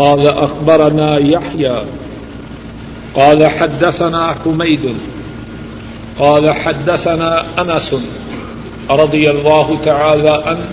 [0.00, 1.82] قال أخبرنا يحيى
[3.14, 4.94] قال حدثنا حميد
[6.18, 7.94] قال حدثنا أنس
[8.90, 10.68] رضي الله تعالى عنه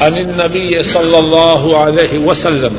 [0.00, 2.76] عن النبي صلى الله عليه وسلم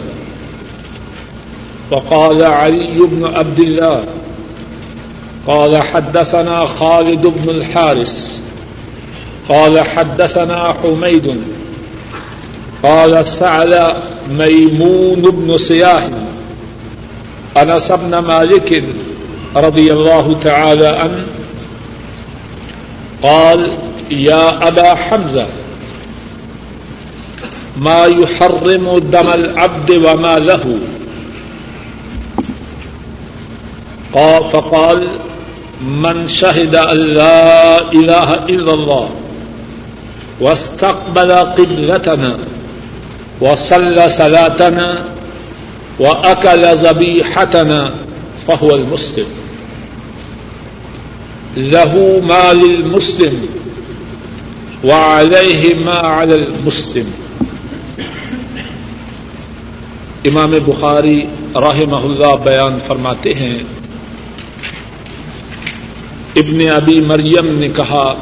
[1.92, 4.04] وقال علي بن عبد الله
[5.48, 8.42] قال حدثنا خالد بن الحارس
[9.50, 11.55] قال حدثنا حميد
[12.86, 13.94] قال سعل
[14.30, 16.10] ميمون بن سياح
[17.58, 18.84] انس بن مالك
[19.56, 21.24] رضي الله تعالى عنه
[23.24, 23.72] قال
[24.12, 25.48] يا أبا حمزة
[27.78, 30.64] ما يحرم دم العبد وما له
[34.14, 35.08] قال فقال
[35.82, 39.10] من شهد أن لا إله إلا الله
[40.42, 42.38] واستقبل قبلتنا
[43.42, 44.96] وصلى صلاتنا
[46.00, 47.90] وأكل ذبيحتنا
[48.46, 49.46] فهو المسلم.
[51.58, 53.46] له ما للمسلم
[54.84, 57.10] وعليه ما على المسلم.
[60.26, 61.22] امام بخاری
[61.56, 63.60] رحمہ اللہ بیان فرماتے ہیں،
[66.36, 68.14] ابن ابی مریم نے کہا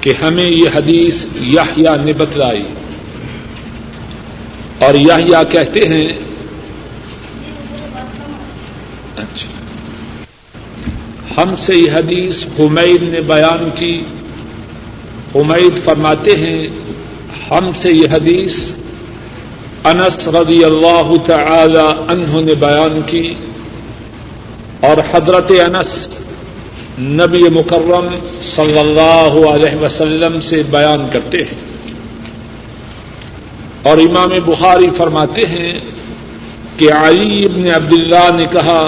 [0.00, 2.62] کہ ہمیں یہ حدیث یحیا نے بتلائی۔
[4.80, 6.08] اور یحیا کہتے ہیں
[9.16, 9.50] اچھا۔
[11.42, 14.02] ہم سے یہ حدیث حمید نے بیان کی۔
[15.34, 16.66] حمید فرماتے ہیں،
[17.50, 18.68] ہم سے یہ حدیث
[19.84, 23.34] انس رضی اللہ تعالی عنہ نے بیان کی
[24.80, 26.08] اور حضرت انس
[26.98, 28.08] نبی مکرم
[28.42, 31.69] صلی اللہ علیہ وسلم سے بیان کرتے ہیں۔
[33.82, 35.72] اور امام بخاری فرماتے ہیں
[36.76, 38.82] کہ علی ابن عبداللہ نے کہا،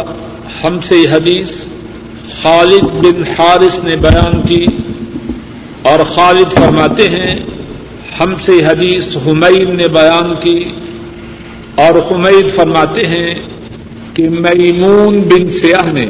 [0.65, 1.51] ہم سے یہ حدیث
[2.43, 4.65] خالد بن حارث نے بیان کی
[5.83, 7.35] اور خالد فرماتے ہیں،
[8.21, 10.59] ہم سے حدیث حمید نے بیان کی
[11.75, 13.35] اور حمید فرماتے ہیں
[14.15, 16.07] کہ میمون بن سیاح نے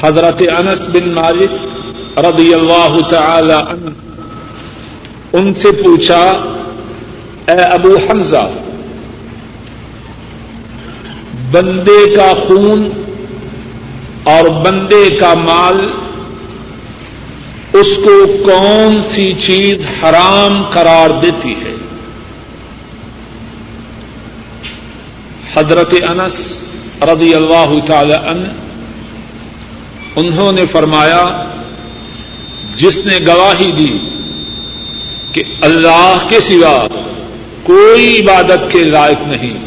[0.00, 3.90] حضرت انس بن مالک رضی اللہ تعالی عنہ
[5.32, 6.22] ان سے پوچھا
[7.48, 8.46] اے ابو حمزہ،
[11.52, 12.88] بندے کا خون
[14.32, 15.80] اور بندے کا مال،
[17.80, 18.14] اس کو
[18.44, 21.74] کون سی چیز حرام قرار دیتی ہے؟
[25.54, 26.36] حضرت انس
[27.10, 28.48] رضی اللہ تعالی عنہ،
[30.16, 31.22] انہوں نے فرمایا،
[32.76, 33.92] جس نے گواہی دی
[35.32, 36.76] کہ اللہ کے سوا
[37.62, 39.58] کوئی عبادت کے لائق نہیں۔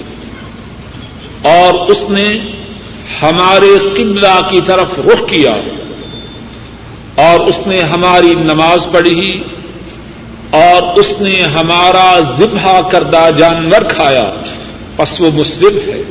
[1.42, 2.32] اور اس نے
[3.22, 5.56] ہمارے قبلہ کی طرف رخ کیا۔
[7.16, 9.44] اور اس نے ہماری نماز پڑھی۔
[10.50, 14.34] اور اس نے ہمارا ذبح کردہ جانور کھایا۔
[14.96, 16.02] پس وہ مسلم ہے۔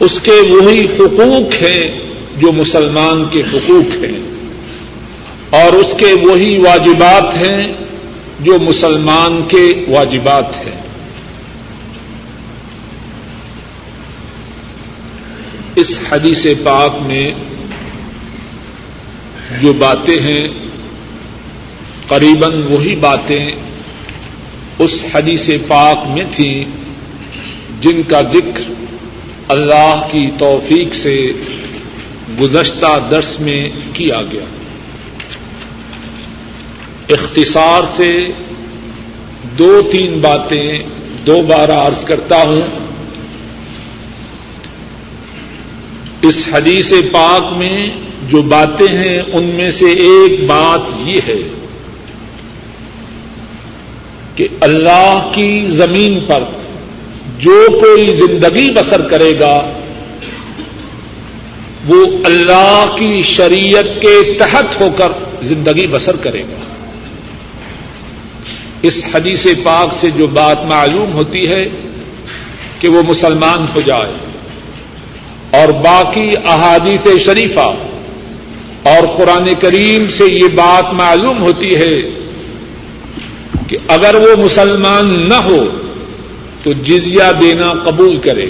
[0.00, 2.00] اس کے وہی حقوق ہیں
[2.36, 4.18] جو مسلمان کے حقوق ہیں۔
[5.50, 7.72] اور اس کے وہی واجبات ہیں
[8.40, 10.82] جو مسلمان کے واجبات ہیں۔
[15.76, 17.30] اس حدیث پاک میں
[19.60, 20.48] جو باتیں ہیں
[22.08, 23.50] قریب وہی باتیں
[24.78, 26.64] اس حدیث پاک میں تھیں
[27.80, 28.72] جن کا ذکر
[29.48, 31.32] اللہ کی توفیق سے
[32.40, 34.44] گزشتہ درس میں کیا گیا۔
[37.10, 38.20] اختصار سے
[39.58, 40.78] دو تین باتیں
[41.26, 42.60] دو بار عرض کرتا ہوں۔
[46.22, 47.80] اس حدیث پاک میں
[48.28, 51.42] جو باتیں ہیں، ان میں سے ایک بات یہ ہے
[54.34, 56.42] کہ اللہ کی زمین پر
[57.38, 59.72] جو کوئی زندگی بسر کرے گا،
[61.86, 65.12] وہ اللہ کی شریعت کے تحت ہو کر
[65.42, 66.69] زندگی بسر کرے گا۔
[68.82, 71.64] اس حدیث پاک سے جو بات معلوم ہوتی ہے
[72.80, 74.12] کہ وہ مسلمان ہو جائے
[75.52, 77.68] اور باقی احادیث شریفہ
[78.84, 81.94] اور قرآن کریم سے یہ بات معلوم ہوتی ہے
[83.68, 85.58] کہ اگر وہ مسلمان نہ ہو
[86.64, 88.46] تو جزیہ دینا قبول کرے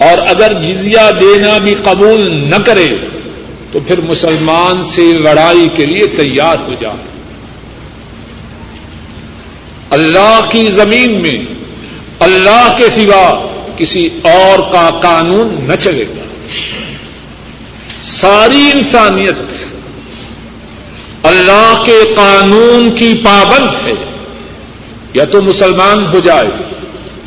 [0.00, 2.88] اور اگر جزیہ دینا بھی قبول نہ کرے
[3.72, 7.15] تو پھر مسلمان سے لڑائی کے لیے تیار ہو جائے
[9.96, 11.38] اللہ کی زمین میں،
[12.20, 16.24] اللہ کے سوا کسی اور کا قانون نہ چلے۔ گا
[18.02, 19.36] ساری انسانیت
[21.22, 23.92] اللہ کے قانون کی پابند ہے۔
[25.14, 26.48] یا تو مسلمان ہو جائے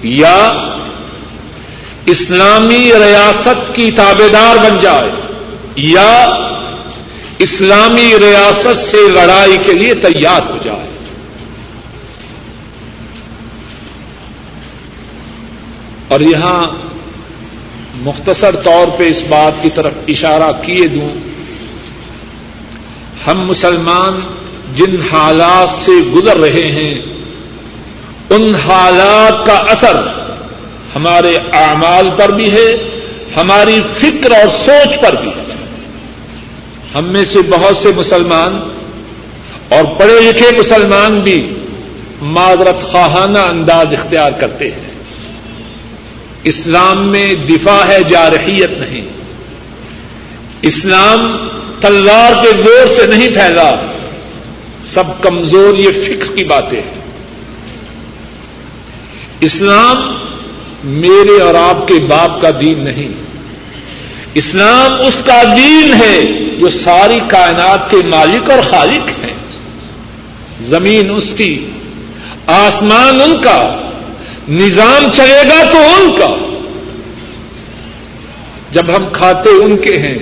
[0.04, 0.50] یا
[2.06, 5.12] اسلامی ریاست کی تابے دار بن جائے
[5.76, 6.26] یا
[7.40, 10.89] اسلامی ریاست سے لڑائی کے لیے تیار ہو جائے۔
[16.10, 16.68] اور یہاں
[17.96, 21.10] مختصر طور پہ اس بات کی طرف اشارہ کیے دوں۔
[23.28, 24.20] ہم مسلمان
[24.76, 27.00] جن حالات سے گزر رہے ہیں،
[28.30, 29.96] ان حالات کا اثر
[30.96, 32.72] ہمارے اعمال پر بھی ہے،
[33.36, 35.44] ہماری فکر اور سوچ پر بھی ہے۔
[36.96, 38.60] ہم میں سے بہت سے مسلمان
[39.70, 41.54] اور پڑھے لکھے مسلمان بھی
[42.22, 44.89] معذرت خواہانہ انداز اختیار کرتے ہیں۔
[46.44, 49.02] اسلام میں دفاع ہے، جارحیت نہیں۔
[50.62, 51.48] اسلام
[51.80, 53.76] تلوار کے زور سے نہیں پھیلا۔
[54.84, 57.00] سب کمزور، یہ فکر کی باتیں ہیں۔
[59.40, 60.14] اسلام
[60.84, 63.10] میرے اور آپ کے باپ کا دین نہیں۔
[64.34, 66.22] اسلام اس کا دین ہے
[66.60, 69.34] جو ساری کائنات کے مالک اور خالق ہیں۔
[70.60, 71.66] زمین اس کی،
[72.48, 73.89] آسمان ان کا۔
[74.50, 76.46] نظام چلے گا تو ان کا۔
[78.72, 80.18] جب ہم کھاتے ان کے ہیں،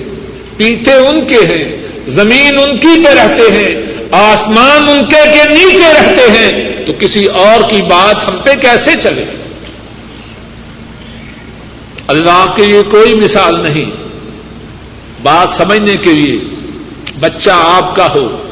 [0.57, 1.77] پیتے ان کے ہیں،
[2.07, 7.25] زمین ان کی پہ رہتے ہیں، آسمان ان کے کے نیچے رہتے ہیں، تو کسی
[7.25, 9.25] اور کی بات ہم پہ کیسے چلے؟
[12.07, 13.91] اللہ کے لیے کوئی مثال نہیں۔
[15.23, 16.39] بات سمجھنے کے لیے،
[17.19, 18.43] بچہ آپ کا ہو،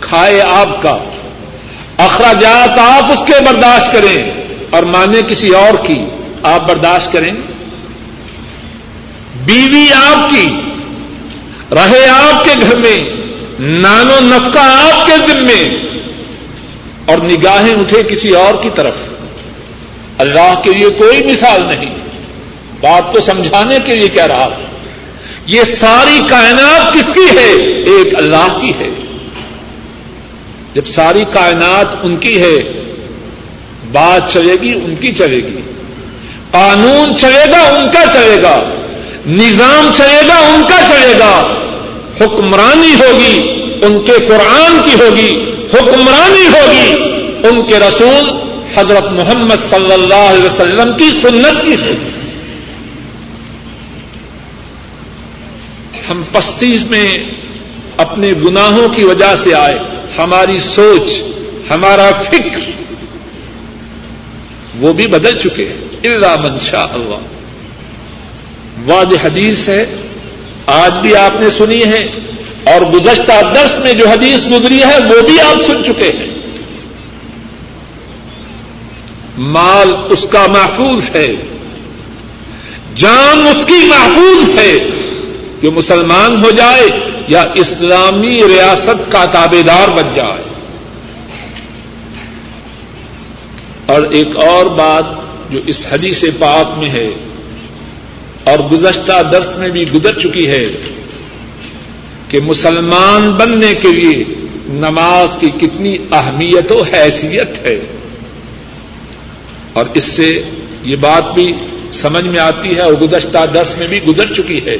[0.00, 0.98] کھائے آپ کا۔
[1.98, 4.37] اخراجات آپ اس کے برداشت کریں۔
[4.70, 6.04] اور مانے کسی اور کی،
[6.42, 7.32] آپ برداشت کریں۔
[9.44, 10.48] بیوی آپ کی،
[11.74, 12.98] رہے آپ کے گھر میں،
[13.60, 15.88] نانو نفقہ آپ کے ذمے۔
[17.06, 18.94] اور نگاہیں اٹھے کسی اور کی طرف۔
[20.18, 21.94] اللہ کے لیے کوئی مثال نہیں۔
[22.80, 24.48] بات کو سمجھانے کے لیے کہہ رہا
[25.46, 28.90] یہ ساری کائنات کس کی ہے؟ ایک اللہ کی ہے۔
[30.74, 32.77] جب ساری کائنات ان کی ہے
[33.92, 35.60] بات چلے گی، ان کی چلے گی۔
[36.50, 38.64] قانون چلے گا، ان کا چلے گا۔
[39.26, 41.54] نظام چلے گا، ان کا چلے گا۔
[42.20, 43.40] حکمرانی ہوگی،
[43.82, 46.92] ان کے قرآن کی ہوگی۔ حکمرانی ہوگی،
[47.48, 52.08] ان کے رسول حضرت محمد صلی اللہ علیہ وسلم کی سنت کی ہوگی۔
[56.10, 57.18] ہم پستیز میں
[57.96, 59.78] اپنے گناہوں کی وجہ سے آئے۔
[60.18, 61.22] ہماری سوچ،
[61.70, 62.77] ہمارا فکر
[64.78, 67.18] وہ بھی بدل چکے ہیں۔ اللہ منشا اللہ
[68.86, 69.96] واض حدیث ہے۔
[70.66, 72.06] آج بھی آپ نے سنی ہے۔
[72.64, 76.38] اور گزشتہ درس میں جو حدیث گزری ہے، وہ بھی آپ سن چکے ہیں۔
[79.38, 81.34] مال اس کا محفوظ ہے۔
[82.96, 84.78] جان اس کی محفوظ ہے۔
[85.60, 86.88] کہ مسلمان ہو جائے
[87.28, 90.47] یا اسلامی ریاست کا تابے دار بن جائے۔
[93.88, 95.04] اور ایک اور بات
[95.52, 97.10] جو اس حدیث پاک میں ہے
[98.44, 100.66] اور گزشتہ درس میں بھی گزر چکی ہے
[102.28, 104.24] کہ مسلمان بننے کے لیے
[104.68, 107.80] نماز کی کتنی اہمیت و حیثیت ہے۔
[109.72, 110.42] اور اس سے
[110.82, 111.46] یہ بات بھی
[111.92, 114.76] سمجھ میں آتی ہے اور گزشتہ درس میں بھی گزر چکی ہے۔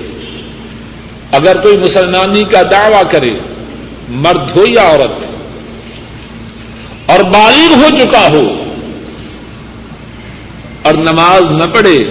[1.33, 3.31] اگر کوئی مسلمانی کا دعوی کرے،
[4.09, 5.25] مرد ہو یا عورت،
[7.11, 8.65] اور بالغ ہو چکا ہو
[10.89, 12.05] اور نماز نہ پڑھے،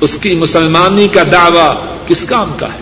[0.00, 2.78] اس کی مسلمانی کا دعوی کس کام کا ہے؟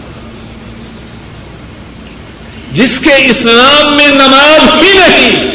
[2.72, 5.46] جس کے اسلام میں نماز بھی نہیں،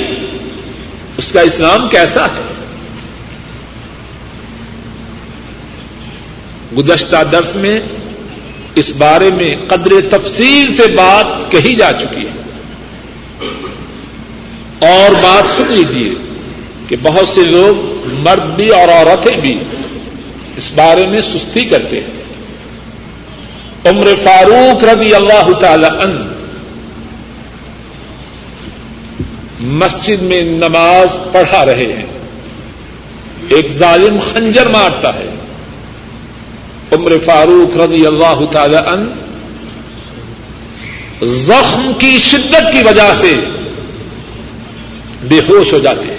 [1.17, 2.41] اس کا اسلام کیسا ہے؟
[6.77, 7.79] گزشتہ درس میں
[8.75, 12.45] اس بارے میں قدر تفصیل سے بات کہی جا چکی ہے۔
[14.79, 16.13] اور بات سن لیجیے
[16.87, 17.94] کہ بہت سے لوگ
[18.25, 19.60] مرد بھی اور عورتیں بھی
[20.58, 22.15] اس بارے میں سستی کرتے ہیں۔
[23.86, 26.34] عمر فاروق رضی اللہ تعالی ان
[29.60, 32.05] مسجد میں نماز پڑھا رہے ہیں۔
[33.50, 35.29] ایک ظالم خنجر مارتا ہے۔
[36.91, 39.10] عمر فاروق رضی اللہ تعالی ان
[41.24, 43.34] زخم کی شدت کی وجہ سے
[45.24, 46.14] بے ہوش ہو جاتے ہیں۔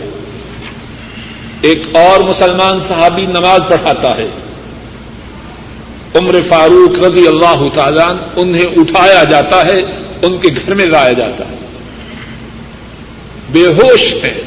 [1.63, 4.29] ایک اور مسلمان صحابی نماز پڑھاتا ہے۔
[6.15, 9.81] عمر فاروق رضی اللہ تعالیٰ انہیں اٹھایا جاتا ہے،
[10.23, 11.57] ان کے گھر میں لایا جاتا ہے۔
[13.53, 14.43] بے ہوش ہے۔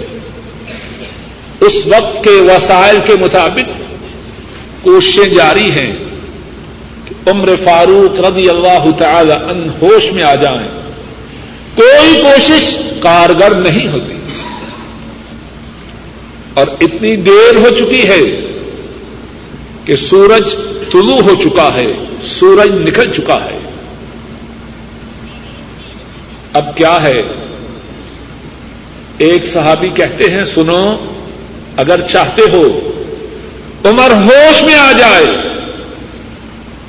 [1.59, 3.71] اس وقت کے وسائل کے مطابق
[4.81, 5.95] کوششیں جاری ہیں
[7.05, 10.81] کہ عمر فاروق رضی اللہ تعالی ان ہوش میں آ جائیں۔
[11.75, 14.18] کوئی کوشش کارگر نہیں ہوتی۔
[16.53, 18.45] اور اتنی دیر ہو چکی ہے
[19.85, 20.55] کہ سورج
[20.91, 23.59] طلوع ہو چکا ہے، سورج نکل چکا ہے۔
[26.53, 27.21] اب کیا ہے؟
[29.17, 30.95] ایک صحابی کہتے ہیں، سنو،
[31.77, 32.91] اگر چاہتے ہو،
[33.85, 35.25] عمر ہوش میں آ جائے۔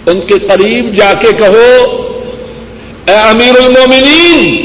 [0.06, 1.96] ان کے قریب جا کے کہو،
[3.06, 4.60] اے امیر المومنین،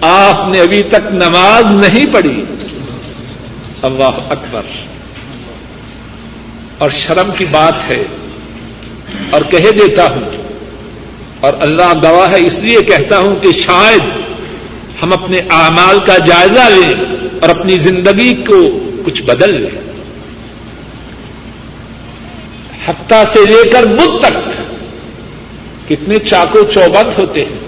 [0.00, 2.44] آپ نے ابھی تک نماز نہیں پڑھی۔
[3.82, 4.62] اللہ اکبر۔
[6.78, 8.04] اور شرم کی بات ہے۔
[9.30, 10.30] اور کہہ دیتا ہوں۔
[11.40, 14.00] اور اللہ گواہ ہے، اس لیے کہتا ہوں کہ شاید
[15.02, 16.94] ہم اپنے اعمال کا جائزہ لیں
[17.40, 19.80] اور اپنی زندگی کو کچھ بدل لیں۔
[22.88, 24.34] ہفتہ سے لے کر بدھ تک
[25.88, 27.58] کتنے چاقو چوبند ہوتے ہیں۔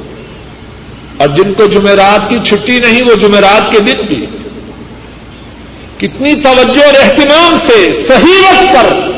[1.16, 4.26] اور جن کو جمعرات کی چھٹی نہیں، وہ جمعرات کے دن بھی۔
[6.02, 9.10] کتنی توجہ اور اہتمام سے صحیح وقت پر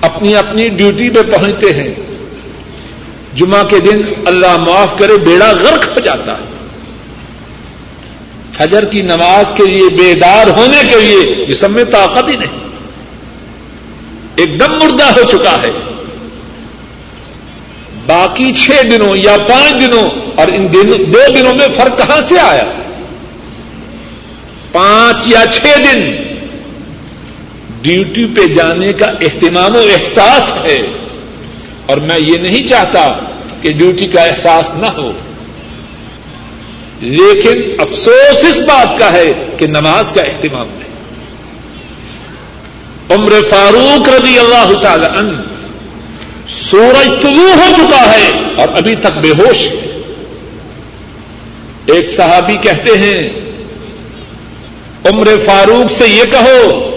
[0.00, 1.94] اپنی اپنی ڈیوٹی پہ پہنچتے ہیں۔
[3.34, 6.56] جمعہ کے دن اللہ معاف کرے، بیڑا غرق ہو جاتا ہے۔
[8.52, 12.58] فجر کی نماز کے لیے بیدار ہونے کے لیے جسم میں طاقت ہی نہیں۔
[14.36, 15.70] ایک دم مردہ ہو چکا ہے۔
[18.06, 22.40] باقی چھ دنوں یا پانچ دنوں اور ان دنوں دو دنوں میں فرق کہاں سے
[22.40, 22.62] آیا؟
[24.76, 26.16] پانچ یا چھ دن
[27.82, 30.86] ڈیوٹی پہ جانے کا اہتمام و احساس ہے
[31.86, 33.12] اور میں یہ نہیں چاہتا
[33.62, 35.12] کہ ڈیوٹی کا احساس نہ ہو۔
[37.00, 40.86] لیکن افسوس اس بات کا ہے کہ نماز کا اہتمام نہیں۔
[43.10, 45.42] عمر فاروق رضی اللہ تعالی عنہ
[46.48, 50.02] سورج طلوع ہو چکا ہے اور ابھی تک بے ہوش ہے۔
[51.86, 53.45] ایک صحابی کہتے ہیں
[55.08, 56.90] عمر فاروق سے یہ کہو،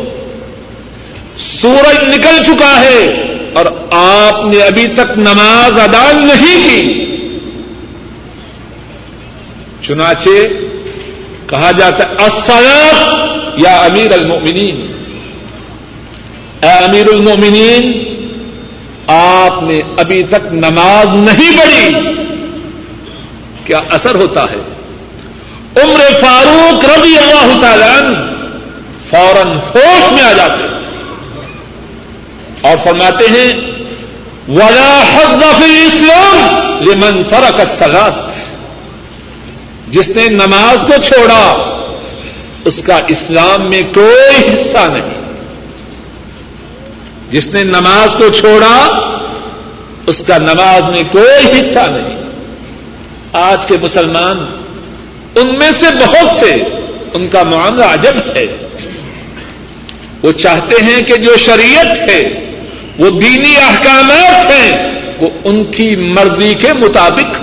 [1.38, 3.24] سورج نکل چکا ہے
[3.54, 7.06] اور آپ نے ابھی تک نماز ادا نہیں کی۔
[9.82, 10.30] چنانچہ
[11.48, 12.66] کہا جاتا ہے اصل
[13.58, 14.86] یا امیر المومنین
[16.62, 18.04] اے امیر المومنین
[19.08, 21.96] آپ نے ابھی تک نماز نہیں پڑھی۔
[23.66, 24.69] کیا اثر ہوتا ہے؟
[25.78, 28.14] عمر فاروق رضی اللہ تعالی
[29.10, 30.64] فوراً ہوش میں آ جاتے
[32.62, 33.54] اور فرماتے ہیں،
[34.50, 36.38] ولا حض فی اسلام
[36.82, 38.32] لمن ترک الصلاۃ
[39.88, 41.66] جس نے نماز کو چھوڑا،
[42.66, 45.22] اس کا اسلام میں کوئی حصہ نہیں۔
[47.32, 48.90] جس نے نماز کو چھوڑا،
[50.08, 52.20] اس کا نماز میں کوئی حصہ نہیں۔
[53.34, 54.59] آج کے مسلمان
[55.36, 56.54] ان میں سے بہت سے
[57.14, 58.46] ان کا معاملہ عجب ہے۔
[60.24, 62.52] وہ چاہتے ہیں کہ جو شریعت ہے،
[63.00, 67.42] وہ دینی احکامات ہیں، وہ ان کی مرضی کے مطابق۔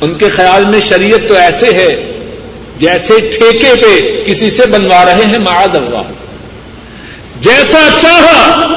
[0.00, 2.12] ان کے خیال میں شریعت تو ایسے ہے،
[2.78, 6.12] جیسے ٹھیکے پہ کسی سے بنوا رہے ہیں معاد اللہ
[7.40, 8.68] جیسا اچھا چاہا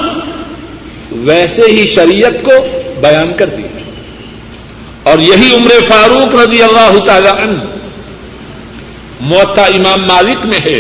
[1.11, 2.51] ویسے ہی شریعت کو
[3.01, 3.64] بیان کر دیا
[5.05, 7.57] اور یہی عمر فاروق رضی اللہ تعالی عنہ
[9.21, 10.79] معتا امام مالک میں ہے۔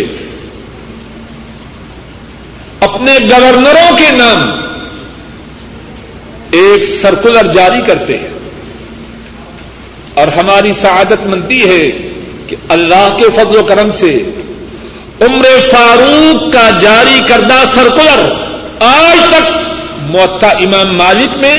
[2.79, 4.49] اپنے گورنروں کے نام
[6.51, 8.27] ایک سرکولر جاری کرتے ہیں۔
[10.13, 11.91] اور ہماری سعادت مندی ہے
[12.47, 14.15] کہ اللہ کے فضل و کرم سے
[15.21, 18.31] عمر فاروق کا جاری کردہ سرکولر
[18.79, 19.51] آج تک
[20.01, 21.57] معتا امام مالک میں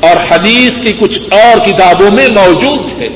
[0.00, 3.08] اور حدیث کی کچھ اور کتابوں میں موجود ہے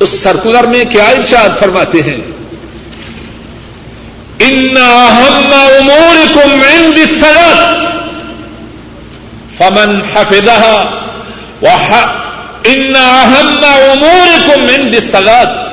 [0.00, 2.20] اس سرکولر میں کیا ارشاد فرماتے ہیں؟
[4.40, 7.24] ان امور کو مین دست
[9.58, 10.88] فمن حفظہ
[12.64, 15.70] ان اہم امورکم عند الصلاة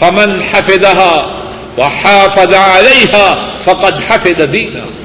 [0.00, 1.26] فمن حفظها
[1.78, 5.01] وحافظ عليها فقد حفظ دينه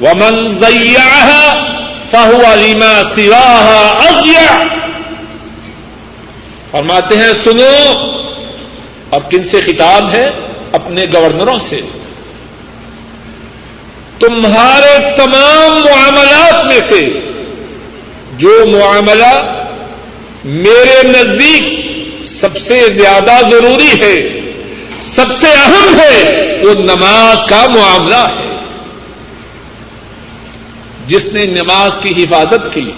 [0.00, 1.54] ومن ضيعها
[2.10, 4.66] فهو لما سواها اضيع
[6.70, 7.92] فرماتے ہیں، سنو
[9.10, 10.30] اور کن سے خطاب ہے؟
[10.72, 11.80] اپنے گورنروں سے۔
[14.18, 17.20] تمہارے تمام معاملات میں سے
[18.38, 19.62] جو معاملہ
[20.44, 21.80] میرے نزدیک
[22.24, 24.40] سب سے زیادہ ضروری ہے،
[25.00, 28.49] سب سے اہم ہے، وہ نماز کا معاملہ ہے۔
[31.10, 32.90] جس نے نماز کی حفاظت کی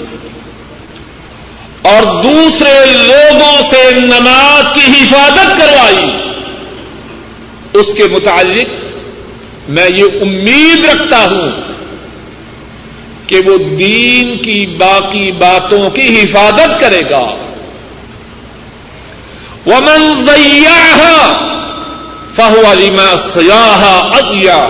[1.83, 6.11] اور دوسرے لوگوں سے نماز کی حفاظت کروائی
[7.73, 8.71] اس کے متعلق
[9.69, 11.50] میں یہ امید رکھتا ہوں
[13.26, 17.25] کہ وہ دین کی باقی باتوں کی حفاظت کرے گا۔
[19.66, 20.78] وہ منزیہ
[22.37, 23.83] فہو علیما سیاح
[24.19, 24.61] ادیا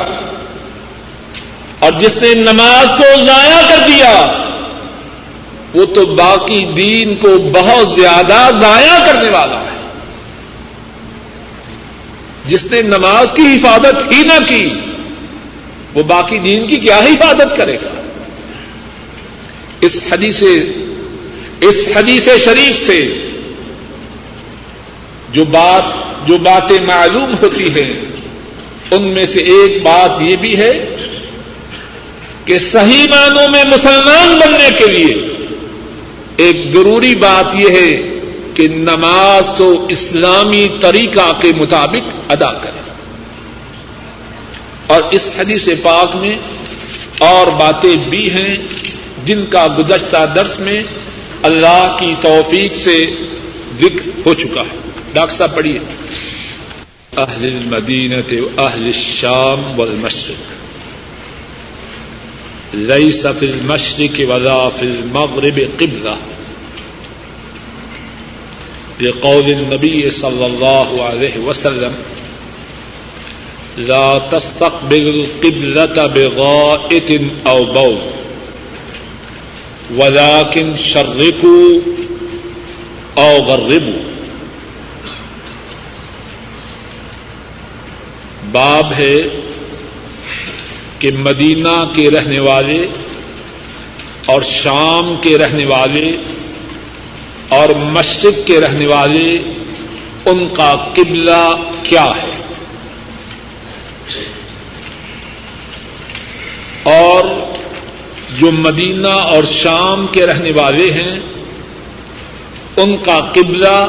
[1.83, 4.33] اور جس نے نماز کو ضائع کر دیا،
[5.75, 9.79] وہ تو باقی دین کو بہت زیادہ ضائع کرنے والا ہے۔
[12.45, 14.69] جس نے نماز کی حفاظت ہی نہ کی،
[15.95, 18.01] وہ باقی دین کی کیا حفاظت کرے گا؟
[19.81, 20.43] اس حدیث
[21.61, 23.29] اس حدیث شریف سے
[25.33, 25.85] جو بات،
[26.29, 27.93] جو باتیں معلوم ہوتی ہیں،
[28.91, 30.92] ان میں سے ایک بات یہ بھی ہے
[32.45, 35.29] کہ صحیح معنوں میں مسلمان بننے کے لیے
[36.37, 38.03] ایک ضروری بات یہ ہے
[38.55, 42.83] کہ نماز کو اسلامی طریقہ کے مطابق ادا کرے۔
[44.87, 46.37] اور اس حدیث پاک میں
[47.19, 48.55] اور باتیں بھی ہیں
[49.25, 50.83] جن کا گزشتہ درس میں
[51.43, 53.07] اللہ کی توفیق سے
[53.81, 54.77] ذکر ہو چکا ہے۔
[55.13, 55.79] ڈاکٹر صاحب، پڑھیے۔
[57.17, 60.62] اہل المدینت اہل الشام والمشرق۔
[62.75, 66.17] ليس في المشرق ولا في المغرب قبلة.
[69.01, 71.95] لقول النبي صلى الله عليه وسلم،
[73.77, 77.99] لا تستقبل القبلة بغائط أو بول
[79.97, 81.81] ولكن شرقوا
[83.19, 84.03] أو غربوا.
[88.53, 89.42] باب ہے
[91.03, 92.87] کہ مدینہ کے رہنے والے
[94.27, 96.17] اور شام کے رہنے والے
[97.49, 99.31] اور مشرق کے رہنے والے
[100.25, 102.43] ان کا قبلہ کیا ہے؟
[106.83, 107.25] اور
[108.39, 111.21] جو مدینہ اور شام کے رہنے والے ہیں،
[112.77, 113.89] ان کا قبلہ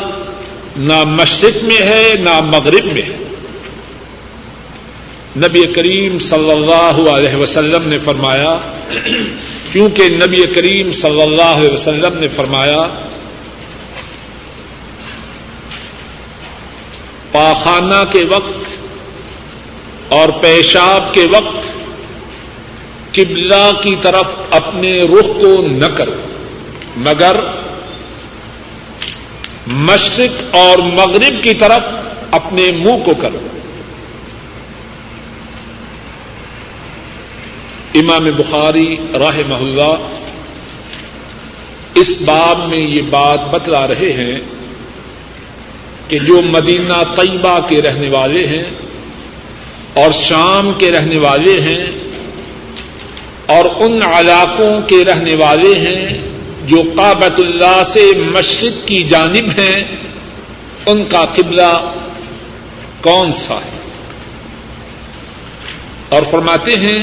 [0.78, 3.23] نہ مشرق میں ہے، نہ مغرب میں ہے۔
[5.38, 8.58] نبی کریم صلی اللہ علیہ وسلم نے فرمایا
[9.72, 12.88] کیونکہ نبی کریم صلی اللہ علیہ وسلم نے فرمایا،
[17.32, 18.78] پاخانہ کے وقت
[20.14, 21.72] اور پیشاب کے وقت
[23.12, 26.16] قبلہ کی طرف اپنے رخ کو نہ کرو،
[26.98, 27.36] مگر
[29.68, 31.82] مشرق اور مغرب کی طرف
[32.32, 33.40] اپنے منہ کو کرو۔
[37.96, 39.98] امام بخاری راہ محلہ
[41.96, 44.38] اس باب میں یہ بات بتلا رہے ہیں
[46.08, 48.64] کہ جو مدینہ طیبہ کے رہنے والے ہیں
[49.94, 51.86] اور شام کے رہنے والے ہیں
[53.46, 56.18] اور ان علاقوں کے رہنے والے ہیں
[56.68, 59.78] جو کابت اللہ سے مشرق کی جانب ہیں،
[60.86, 61.92] ان کا قبلہ
[63.02, 63.78] کون سا ہے؟
[66.10, 66.98] اور فرماتے ہیں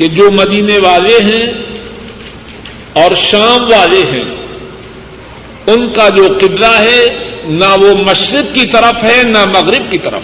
[0.00, 1.46] کہ جو مدینے والے ہیں
[2.92, 4.24] اور شام والے ہیں،
[5.66, 10.22] ان کا جو قبلہ ہے، نہ وہ مشرق کی طرف ہے، نہ مغرب کی طرف۔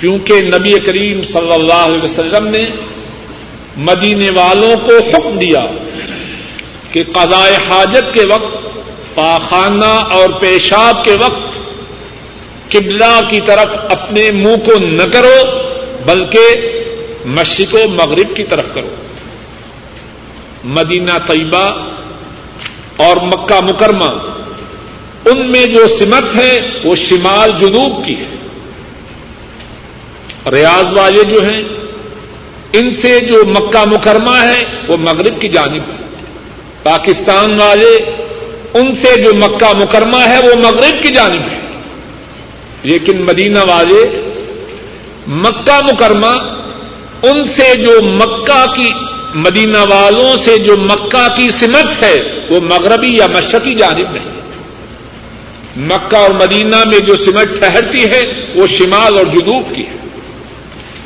[0.00, 2.64] کیونکہ نبی کریم صلی اللہ علیہ وسلم نے
[3.76, 5.66] مدینے والوں کو حکم دیا
[6.92, 8.68] کہ قضاء حاجت کے وقت،
[9.14, 11.58] پاخانہ اور پیشاب کے وقت
[12.72, 15.60] قبلہ کی طرف اپنے منہ کو نہ کرو،
[16.06, 16.74] بلکہ
[17.24, 18.88] مشرق و مغرب کی طرف کرو۔
[20.64, 21.88] مدینہ طیبہ
[22.96, 24.10] اور مکہ مکرمہ،
[25.24, 28.36] ان میں جو سمت ہے وہ شمال جنوب کی ہے۔
[30.50, 31.62] ریاض والے جو ہیں،
[32.72, 35.96] ان سے جو مکہ مکرمہ ہے وہ مغرب کی جانب ہے۔
[36.82, 37.98] پاکستان والے،
[38.74, 41.58] ان سے جو مکہ مکرمہ ہے وہ مغرب کی جانب ہے۔
[42.82, 44.30] لیکن مدینہ والے،
[45.26, 46.57] مکہ مکرمہ
[47.22, 48.88] ان سے جو مکہ کی
[49.34, 54.38] مدینہ والوں سے جو مکہ کی سمت ہے، وہ مغربی یا مشرقی جانب نہیں
[55.76, 59.96] مکہ اور مدینہ میں جو سمٹ ٹھہرتی ہے، وہ شمال اور جنوب کی ہے۔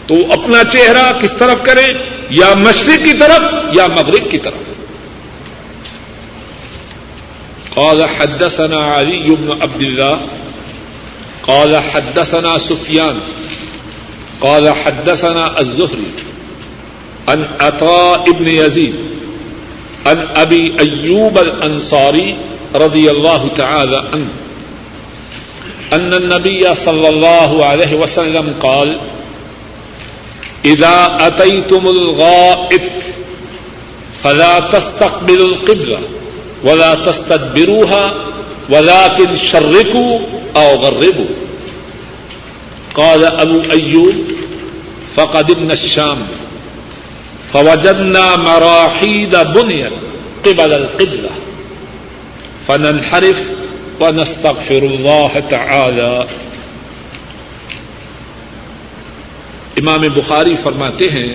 [0.07, 1.93] تو وہ اپنا چہرہ کس طرف کرے
[2.31, 3.41] یا مشرق کی طرف
[3.73, 4.73] یا مغرب کی طرف۔
[7.75, 10.25] قال حدثنا علي بن عبد الله
[11.41, 13.42] قال حدثنا سفيان
[14.43, 16.11] قال حدثنا الزهري
[17.29, 18.95] عن عطاء بن يزيد
[20.07, 22.37] عن ابي ايوب الانصاري
[22.75, 24.29] رضي الله تعالى عنه
[25.93, 28.99] ان النبي صلى الله عليه وسلم قال
[30.65, 32.83] اذا اتيتم الغائط
[34.25, 35.99] فلا تستقبلوا القبله
[36.65, 38.15] ولا تستدبروها
[38.71, 40.19] ولكن شركوا
[40.57, 41.27] او غربوا
[42.95, 44.15] قال ابو ايوب
[45.15, 46.27] فقدمنا الشام
[47.53, 49.93] فوجدنا مراحيد بنيت
[50.45, 51.33] قبل القبلة
[52.67, 53.41] فننحرف
[54.01, 56.25] ونستغفر الله تعالى.
[59.77, 61.35] امام بخاری فرماتے ہیں،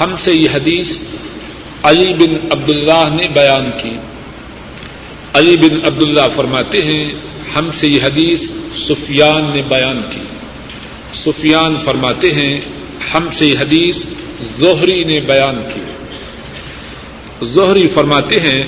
[0.00, 1.02] ہم سے یہ حدیث
[1.82, 3.96] علی بن عبد اللہ نے بیان کی۔
[5.34, 7.12] علی بن عبد اللہ فرماتے ہیں
[7.58, 10.20] ہم سے یہ حدیث سفیان نے بیان کی۔
[11.14, 12.60] سفیان فرماتے ہیں،
[13.14, 14.06] ہم سے یہ حدیث
[14.58, 15.80] زہری نے بیان کی۔
[17.42, 18.62] زہری فرماتے ہیں،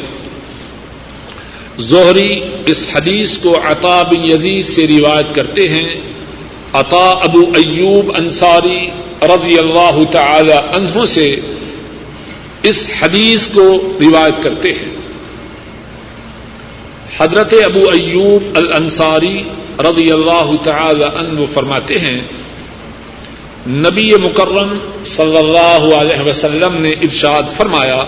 [1.78, 5.94] زہری اس حدیث کو عطا بن یزید سے روایت کرتے ہیں۔
[6.72, 8.86] عطا ابو ایوب انصاری
[9.22, 11.36] رضی اللہ تعالی عنہ سے
[12.62, 15.09] اس حدیث کو روایت کرتے ہیں۔
[17.20, 19.38] حضرت ابو ایوب الانصاری
[19.86, 22.20] رضی اللہ تعالی عنہ فرماتے ہیں،
[23.66, 24.70] نبی مکرم
[25.06, 28.02] صلی اللہ علیہ وسلم نے ارشاد فرمایا،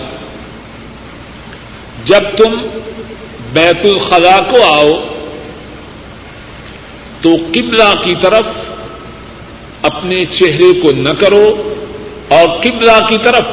[2.05, 2.55] جب تم
[3.53, 4.93] بیت الخلا کو آؤ،
[7.21, 8.47] تو قبلہ کی طرف
[9.91, 11.45] اپنے چہرے کو نہ کرو
[12.29, 13.45] اور قبلہ کی طرف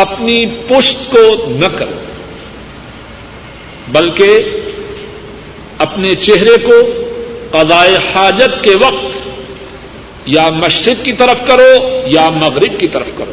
[0.00, 2.00] اپنی پشت کو نہ کرو،
[3.92, 4.60] بلکہ
[5.82, 6.80] اپنے چہرے کو
[7.50, 9.20] قضائے حاجت کے وقت
[10.26, 11.72] یا مشرق کی طرف کرو
[12.06, 13.32] یا مغرب کی طرف کرو۔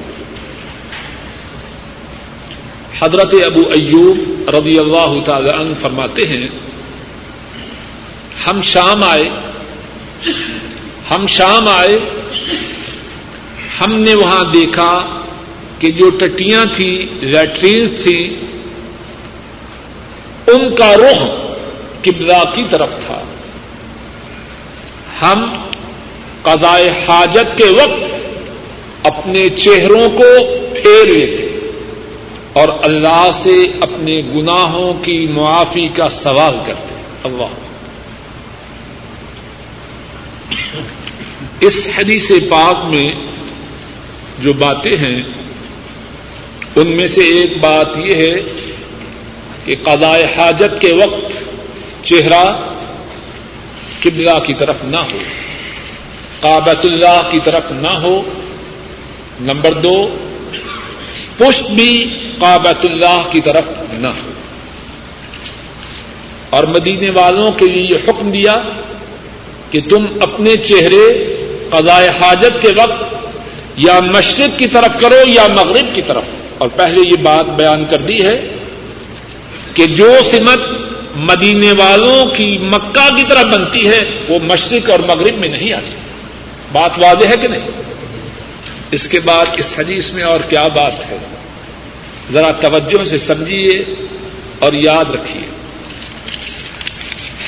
[2.99, 6.47] حضرت ابو ایوب رضی اللہ تعالی عنہ فرماتے ہیں،
[8.47, 9.29] ہم شام آئے،
[11.12, 11.97] ہم شام آئے،
[13.81, 14.91] ہم نے وہاں دیکھا
[15.79, 18.23] کہ جو ٹٹیاں تھیں لیٹرینس تھیں،
[20.47, 21.23] ان کا رخ
[22.03, 23.23] قبلہ کی طرف تھا۔
[25.21, 25.53] ہم
[26.41, 28.03] قضائے حاجت کے وقت
[29.03, 31.69] اپنے چہروں کو پھیر لیتے
[32.53, 37.45] اور اللہ سے اپنے گناہوں کی معافی کا سوال کرتے۔ اللہ۔
[41.59, 43.12] اس حدیث پاک میں
[44.39, 45.21] جو باتیں ہیں،
[46.75, 48.35] ان میں سے ایک بات یہ ہے
[49.65, 51.38] کہ قضائے حاجت کے وقت
[52.03, 52.73] چہرہ
[54.03, 55.17] قبلہ کی طرف نہ ہو
[56.39, 58.21] کابت اللہ کی طرف نہ ہو۔
[59.39, 60.17] نمبر دو،
[61.38, 64.31] پشت بھی کابت اللہ کی طرف نہ ہو۔
[66.49, 68.62] اور مدینے والوں کے لیے یہ حکم دیا
[69.71, 71.35] کہ تم اپنے چہرے
[71.69, 73.15] قضائے حاجت کے وقت
[73.77, 76.23] یا مشرق کی طرف کرو یا مغرب کی طرف۔
[76.57, 78.55] اور پہلے یہ بات بیان کر دی ہے
[79.73, 80.59] کہ جو سمت
[81.15, 85.95] مدینے والوں کی مکہ کی طرف بنتی ہے، وہ مشرق اور مغرب میں نہیں آتی۔
[86.72, 87.67] بات واضح ہے کہ نہیں؟
[88.91, 91.17] اس کے بعد اس حدیث میں اور کیا بات ہے؟
[92.34, 93.95] ذرا توجہ سے سمجھیے
[94.60, 95.50] اور یاد رکھیے۔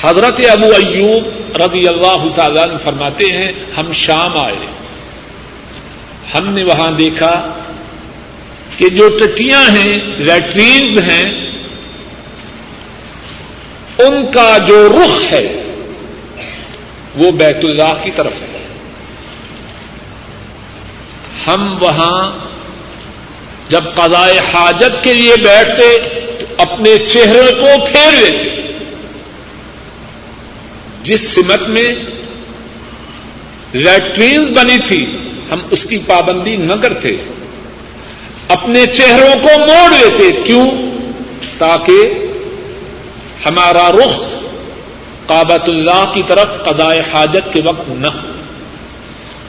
[0.02, 4.66] حضرت ابو ایوب رضی اللہ تعالیٰ نے فرماتے ہیں، ہم شام آئے۔
[6.34, 7.58] ہم نے وہاں دیکھا
[8.76, 11.41] کہ جو ٹٹیاں ہیں، لیٹرینز ہیں
[13.98, 15.62] ان کا جو رخ ہے،
[17.14, 18.58] وہ بیت اللہ کی طرف ہے۔
[21.46, 22.38] ہم وہاں
[23.68, 25.98] جب قضائے حاجت کے لیے بیٹھتے،
[26.38, 28.72] تو اپنے چہرے کو پھیر لیتے۔
[31.02, 31.88] جس سمت میں
[33.72, 35.06] لیٹرینز بنی تھی،
[35.50, 37.16] ہم اس کی پابندی نہ کرتے۔
[38.48, 40.70] اپنے چہروں کو موڑ لیتے۔ کیوں؟
[41.58, 42.21] تاکہ
[43.46, 44.20] ہمارا رخ
[45.26, 48.32] کابت اللہ کی طرف قدائے حاجت کے وقت نہ ہو۔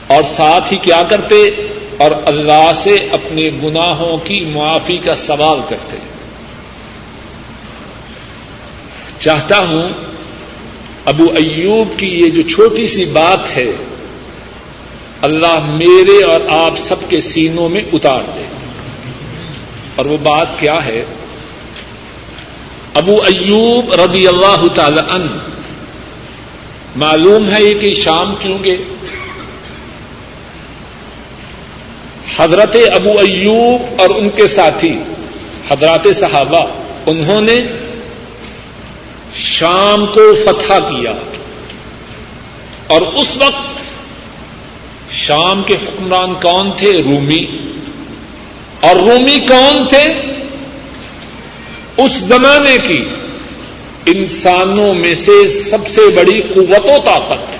[0.08, 1.36] اور ساتھ ہی کیا کرتے
[1.98, 5.98] اور اللہ سے اپنے گناہوں کی معافی کا سوال کرتے۔
[9.20, 9.90] چاہتا ہوں
[11.06, 13.72] ابو ایوب کی یہ جو چھوٹی سی بات ہے،
[15.22, 18.46] اللہ میرے اور آپ سب کے سینوں میں اتار دے۔
[19.96, 21.06] اور وہ بات کیا ہے؟
[22.94, 25.28] ابو ایوب رضی اللہ تعالی ان
[26.96, 28.78] معلوم ہے یہ کہ شام کیوں گے
[32.38, 34.98] حضرت ابو ایوب اور ان کے ساتھی،
[35.70, 36.66] حضرات صحابہ،
[37.06, 37.56] انہوں نے
[39.36, 41.14] شام کو فتح کیا
[42.88, 43.80] اور اس وقت
[45.12, 47.46] شام کے حکمران کون تھے؟ رومی۔
[48.80, 50.33] اور رومی کون تھے؟
[51.98, 53.06] اس زمانے کی
[54.06, 57.58] انسانوں میں سے سب سے بڑی قوت و طاقت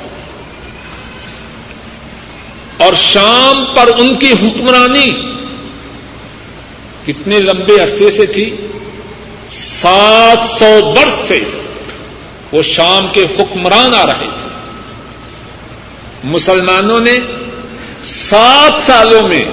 [2.82, 5.12] اور شام پر ان کی حکمرانی
[7.06, 8.56] کتنے لمبے عرصے سے تھی؟
[9.50, 11.44] سات سو برس سے
[12.52, 14.50] وہ شام کے حکمران آ رہے تھے۔
[16.24, 17.20] مسلمانوں نے
[18.04, 19.46] سات سالوں میں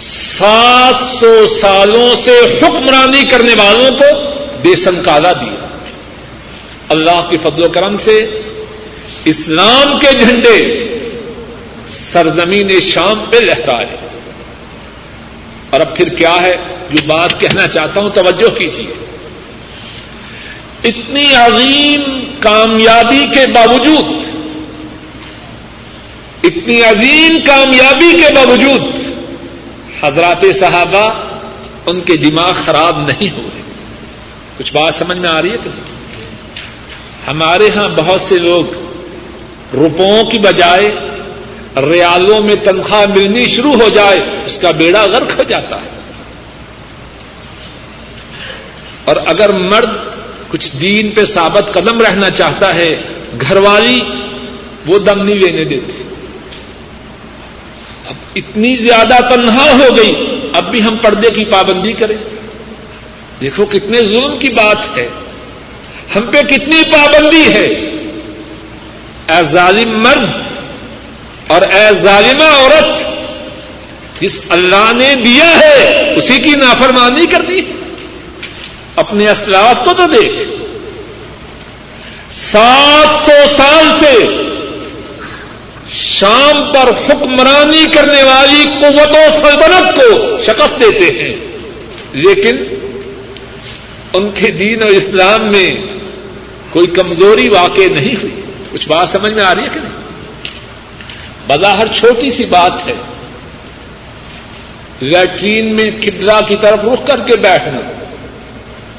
[0.00, 4.20] سات سو سالوں سے حکمرانی کرنے والوں کو
[4.62, 5.66] بے سنکالا دیا۔
[6.88, 8.42] اللہ کے فضل و کرم سے
[9.24, 10.88] اسلام کے جھنڈے
[11.88, 13.96] سرزمین شام پہ لہرائے
[15.70, 16.56] اور اب پھر کیا ہے؟
[16.90, 19.06] جو بات کہنا چاہتا ہوں، توجہ کیجیے
[20.84, 24.24] اتنی عظیم کامیابی کے باوجود،
[26.44, 29.05] اتنی عظیم کامیابی کے باوجود
[30.02, 31.10] حضرات صحابہ
[31.86, 33.62] ان کے دماغ خراب نہیں ہو رہے
[34.58, 35.70] کچھ بات سمجھ میں آ رہی ہے کہ
[37.30, 38.64] ہمارے ہاں بہت سے لوگ
[39.74, 40.94] روپوں کی بجائے
[41.76, 45.88] ریالوں میں تنخواہ ملنی شروع ہو جائے، اس کا بیڑا غرق ہو جاتا ہے۔
[49.04, 49.90] اور اگر مرد
[50.48, 53.02] کچھ دین پہ ثابت قدم رہنا چاہتا ہے،
[53.40, 54.00] گھر والی
[54.86, 56.05] وہ دم نہیں لینے دیتی۔
[58.36, 60.12] اتنی زیادہ تنہا ہو گئی،
[60.52, 62.16] اب بھی ہم پردے کی پابندی کریں۔
[63.40, 65.08] دیکھو کتنے ظلم کی بات ہے۔
[66.16, 67.66] ہم پہ کتنی پابندی ہے۔
[69.28, 70.28] اے ظالم مرد
[71.46, 73.06] اور اے ظالمہ عورت،
[74.20, 77.72] جس اللہ نے دیا ہے، اسی کی نافرمانی کرنی ہے۔
[78.96, 80.34] اپنے اسلاف کو تو دیکھ۔
[82.32, 84.45] سات سو سال سے
[85.98, 91.36] شام پر حکمرانی کرنے والی قوت و سلطنت کو شکست دیتے ہیں۔
[92.12, 92.56] لیکن
[94.12, 95.74] ان کے دین اور اسلام میں
[96.70, 98.40] کوئی کمزوری واقع نہیں ہوئی۔
[98.72, 99.92] کچھ بات سمجھ میں آ رہی ہے کہ نہیں؟
[101.46, 102.94] بظاہر چھوٹی سی بات ہے۔
[105.00, 107.80] لیٹرین میں قبلہ کی طرف رخ کر کے بیٹھنا۔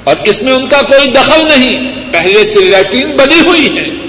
[0.03, 4.06] اور اس میں ان کا کوئی دخل نہیں۔ پہلے سے لیٹرین بنی ہوئی ہے۔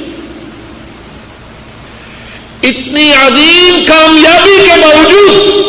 [2.63, 5.67] اتنی عظیم کامیابی کے باوجود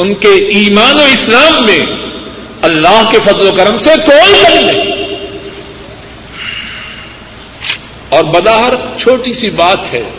[0.00, 1.86] ان کے ایمان و اسلام میں
[2.62, 4.96] اللہ کے فضل و کرم سے کوئی کمی نہیں۔
[8.08, 10.10] اور بداہر چھوٹی سی بات ہے،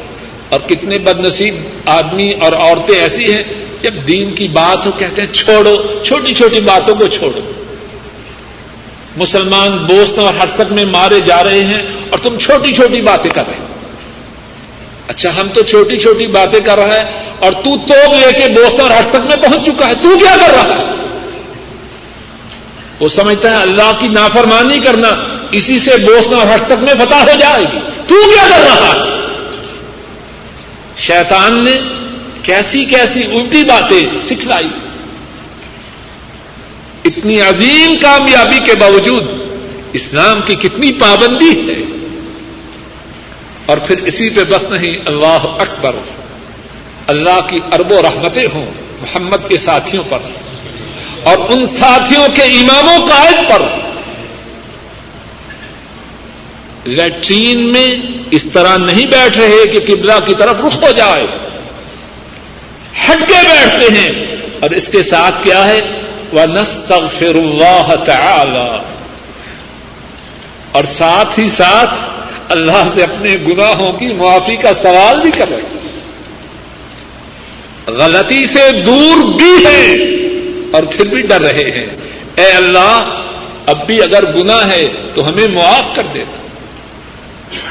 [0.49, 1.55] اور کتنے بد نصیب
[1.89, 3.43] آدمی اور عورتیں ایسی ہیں،
[3.81, 7.53] جب دین کی بات ہو کہتے ہیں، چھوڑو، چھوٹی چھوٹی باتوں کو چھوڑو۔
[9.17, 13.43] مسلمان دوست اور ہرسک میں مارے جا رہے ہیں اور تم چھوٹی چھوٹی باتیں کر
[13.47, 13.66] رہے
[15.07, 18.79] اچھا ہم تو چھوٹی چھوٹی باتیں کر رہا ہے اور تو توب لے کے دوست
[18.79, 20.83] اور ہرسک میں پہنچ چکا ہے۔ تو کیا کر رہا ہے؟
[22.99, 25.07] وہ سمجھتا ہے اللہ کی نافرمانی کرنا،
[25.51, 29.17] اسی سے بوسنا اور ہرسک میں فتح ہو جائے گی۔ تو کیا کر رہا ہے؟
[30.97, 31.77] شیطان نے
[32.43, 34.69] کیسی کیسی الٹی باتیں سکھلائی۔
[37.05, 39.23] اتنی عظیم کامیابی کے باوجود
[39.93, 41.96] اسلام کی کتنی پابندی ہے۔
[43.67, 45.95] اور پھر اسی پہ بس نہیں، اللہ اکبر۔
[47.07, 50.17] اللہ کی ارب و رحمتیں ہوں محمد کے ساتھیوں پر
[51.23, 53.61] اور ان ساتھیوں کے امام و قائد پر۔
[56.83, 57.95] لیٹرین میں
[58.31, 61.27] اس طرح نہیں بیٹھ رہے کہ قبلہ کی طرف رخ ہو جائے۔
[63.07, 64.11] ہٹ کے بیٹھتے ہیں۔
[64.59, 65.79] اور اس کے ساتھ کیا ہے؟
[66.31, 68.77] وہ نستغفر اللہ تعالی
[70.71, 72.16] اور ساتھ ہی ساتھ
[72.49, 75.77] اللہ سے اپنے گناہوں کی معافی کا سوال بھی کر رہے ہیں۔
[77.87, 79.95] غلطی سے دور بھی ہیں
[80.73, 81.97] اور پھر بھی ڈر رہے ہیں۔
[82.35, 83.23] اے اللہ،
[83.65, 84.83] اب بھی اگر گنا ہے
[85.15, 86.37] تو ہمیں معاف کر دینا۔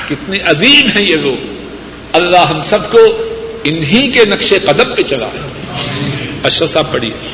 [0.09, 1.47] کتنے عظیم ہیں یہ لوگ۔
[2.13, 2.99] اللہ ہم سب کو
[3.65, 5.49] انہی کے نقشے قدم پہ چلا ہے
[6.45, 7.29] اشرف صاحب، پڑھیے۔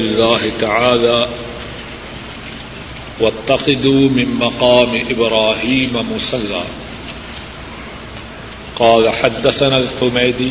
[0.00, 1.45] اللہ تعالی
[3.20, 6.64] واتخذوا من مقام إبراهيم مصلى.
[8.76, 10.50] قال حدثنا الحميدي،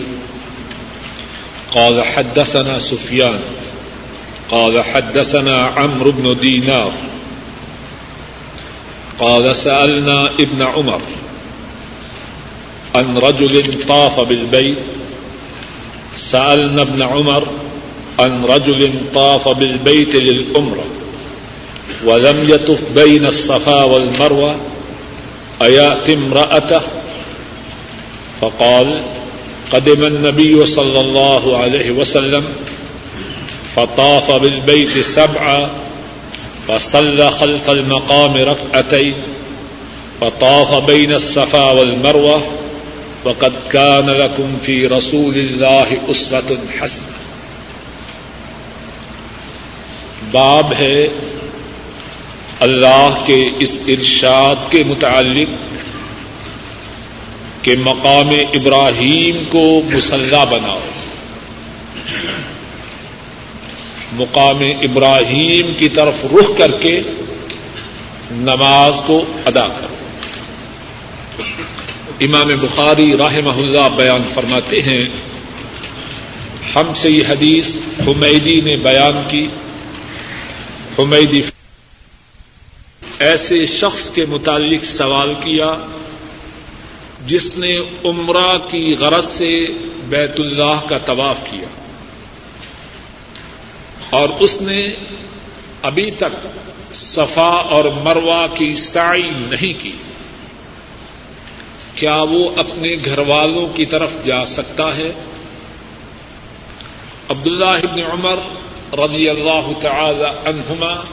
[1.72, 3.40] قال حدثنا سفيان،
[4.50, 6.94] قال حدثنا عمرو بن دينار،
[9.20, 11.02] قال سألنا ابن عمر
[12.96, 14.78] عن رجل طاف بالبيت،
[16.16, 17.48] سألنا ابن عمر
[18.20, 20.86] عن رجل طاف بالبيت للأمرة.
[22.06, 24.56] ولم يطف بين الصفا والمروة
[25.62, 26.82] أيأتي امرأته؟
[28.42, 29.02] فقال،
[29.72, 32.44] قدم النبي صلى الله عليه وسلم،
[33.76, 35.70] فطاف بالبيت سبعا،
[36.68, 39.14] فصلى خلف المقام ركعتين،
[40.22, 42.48] فطاف بين الصفا والمروة،
[43.26, 47.16] وقد كان لكم في رسول الله أسوة حسنة.
[50.34, 51.10] باب ہے
[52.60, 55.50] اللہ کے اس ارشاد کے متعلق
[57.64, 60.80] کہ مقام ابراہیم کو مسلح بناؤ۔
[64.12, 67.02] مقام ابراہیم کی طرف رخ کر کے
[68.32, 69.96] نماز کو ادا کرو۔
[72.20, 75.06] امام بخاری راہ اللہ بیان فرماتے ہیں،
[76.76, 77.76] ہم سے یہ حدیث
[78.08, 79.48] حمیدی نے بیان کی۔
[81.00, 81.42] حمیدی
[83.20, 85.76] ایسے شخص کے متعلق سوال کیا
[87.26, 89.52] جس نے عمرہ کی غرض سے
[90.10, 91.68] بیت اللہ کا طواف کیا
[94.10, 94.90] اور اس نے
[95.82, 96.48] ابھی تک
[96.94, 99.92] صفا اور مروا کی سائی نہیں کی
[101.96, 105.12] کیا وہ اپنے گھر والوں کی طرف جا سکتا ہے؟
[107.30, 108.40] عبداللہ ابن عمر
[109.00, 111.04] رضی اللہ تعالی عنہما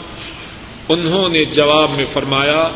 [0.88, 2.68] انہوں نے جواب میں فرمایا،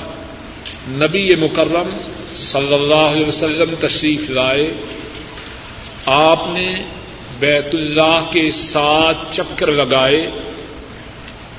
[0.88, 1.88] نبی مکرم
[2.34, 4.72] صلی اللہ علیہ وسلم تشریف لائے،
[6.06, 6.72] آپ نے
[7.38, 10.30] بیت اللہ کے ساتھ چکر لگائے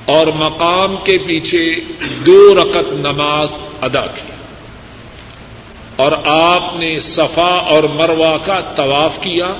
[0.04, 1.74] اور مقام کے پیچھے
[2.26, 3.48] دو رقط نماز
[3.80, 4.32] ادا کی۔
[5.96, 9.54] اور آپ نے صفا اور مروا کا طواف کیا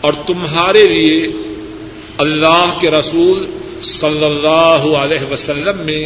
[0.00, 1.26] اور تمہارے لیے
[2.18, 6.04] اللہ کے رسول صلی اللہ علیہ وسلم میں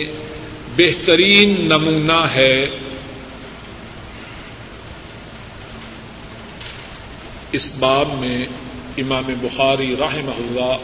[0.77, 2.65] بہترین نمونہ ہے۔
[7.53, 8.47] اس باب میں
[8.99, 10.77] امام بخاری راہ اللہ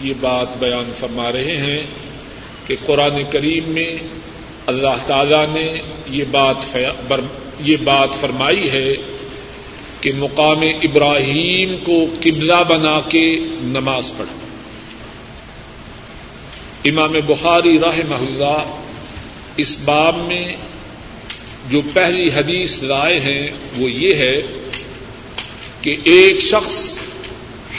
[0.00, 1.82] یہ بات بیان فرما رہے ہیں
[2.66, 3.96] کہ قرآن کریم میں
[4.66, 5.72] اللہ تعالی نے
[6.10, 6.76] یہ بات
[7.60, 8.94] یہ بات فرمائی ہے
[10.00, 14.41] کہ مقام ابراہیم کو قبلہ بنا کے نماز پڑھ
[16.84, 18.62] امام بخاری راہ اللہ
[19.56, 20.56] اس باب میں
[21.70, 24.40] جو پہلی حدیث لائے ہیں وہ یہ ہے
[25.80, 26.98] کہ ایک شخص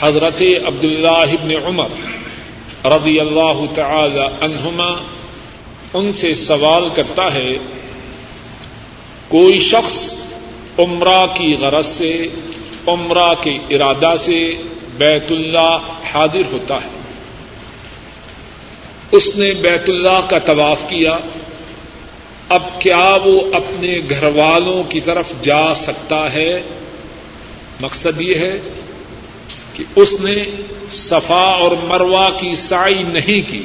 [0.00, 1.88] حضرت عبداللہ ابن عمر
[2.86, 4.90] رضی اللہ تعالی عنہما
[5.94, 7.54] ان سے سوال کرتا ہے،
[9.28, 10.14] کوئی شخص
[10.78, 12.28] عمرہ کی غرض سے،
[12.86, 14.40] عمرہ کے ارادہ سے
[14.98, 15.76] بیت اللہ
[16.12, 16.93] حاضر ہوتا ہے۔
[19.14, 21.18] اس نے بیت اللہ کا طواف کیا۔
[22.48, 26.62] اب کیا وہ اپنے گھر والوں کی طرف جا سکتا ہے؟
[27.80, 28.60] مقصد یہ ہے
[29.72, 30.44] کہ اس نے
[30.90, 33.62] صفا اور مروا کی سائی نہیں کی۔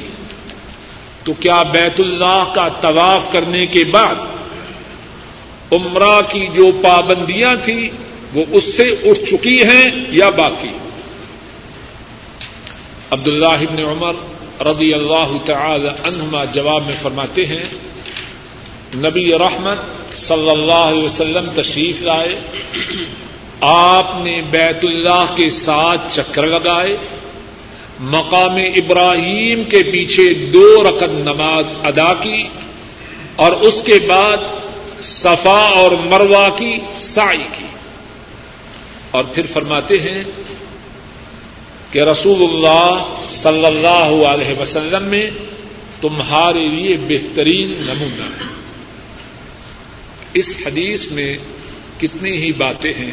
[1.24, 4.14] تو کیا بیت اللہ کا طواف کرنے کے بعد
[5.72, 7.90] عمرہ کی جو پابندیاں تھیں
[8.34, 10.70] وہ اس سے اٹھ چکی ہیں یا باقی؟
[13.10, 14.12] عبد اللہ ابن عمر
[14.64, 17.64] رضی اللہ تعالی عنہما جواب میں فرماتے ہیں،
[18.94, 19.78] نبی رحمت
[20.16, 22.40] صلی اللہ علیہ وسلم تشریف لائے،
[23.60, 26.92] آپ نے بیت اللہ کے ساتھ چکر لگائے،
[28.00, 32.42] مقام ابراہیم کے پیچھے دو رقم نماز ادا کی
[33.36, 34.36] اور اس کے بعد
[35.02, 37.64] صفا اور مروا کی سائی کی۔
[39.10, 40.24] اور پھر فرماتے ہیں
[41.90, 45.30] کہ رسول اللہ صلی اللہ علیہ وسلم میں
[46.00, 48.50] تمہارے لیے بہترین نمونہ ہے۔
[50.34, 51.36] اس حدیث میں
[52.00, 53.12] کتنی ہی باتیں ہیں۔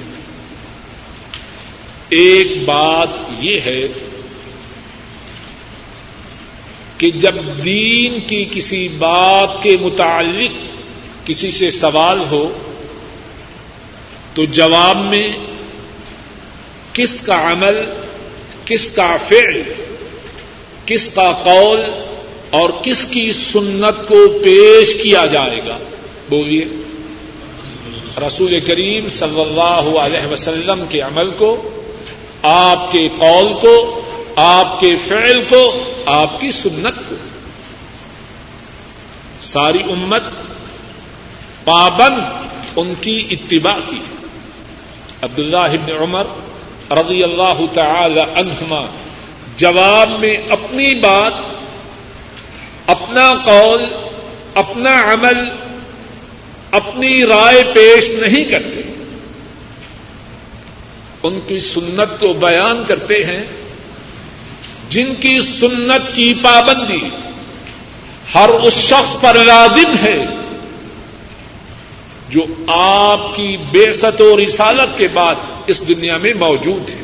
[2.09, 3.07] ایک بات
[3.39, 3.81] یہ ہے
[6.97, 10.51] کہ جب دین کی کسی بات کے متعلق
[11.27, 12.57] کسی سے سوال ہو،
[14.33, 15.27] تو جواب میں
[16.93, 17.75] کس کا عمل
[18.67, 19.63] کس کا فعل،
[20.85, 21.81] کس کا قول
[22.49, 25.77] اور کس کی سنت کو پیش کیا جائے گا؟
[26.29, 26.65] بولیے۔
[28.27, 31.69] رسول کریم صلی اللہ علیہ وسلم کے عمل کو،
[32.43, 34.01] آپ کے قول کو،
[34.35, 37.15] آپ کے فعل کو، آپ کی سنت کو۔
[39.39, 40.23] ساری امت
[41.63, 42.19] پابند
[42.75, 43.99] ان کی اتباع کی۔
[45.21, 46.23] عبداللہ ابن عمر
[46.91, 48.81] رضی اللہ تعالی عنہما،
[49.57, 51.33] جواب میں اپنی بات،
[52.87, 53.85] اپنا قول،
[54.55, 55.49] اپنا عمل،
[56.71, 58.81] اپنی رائے پیش نہیں کرتے۔
[61.23, 63.45] ان کی سنت کو بیان کرتے ہیں،
[64.89, 67.09] جن کی سنت کی پابندی
[68.35, 70.25] ہر اس شخص پر لازم ہے
[72.29, 75.35] جو آپ کی بے ست و رسالت کے بعد
[75.67, 77.01] اس دنیا میں موجود ہے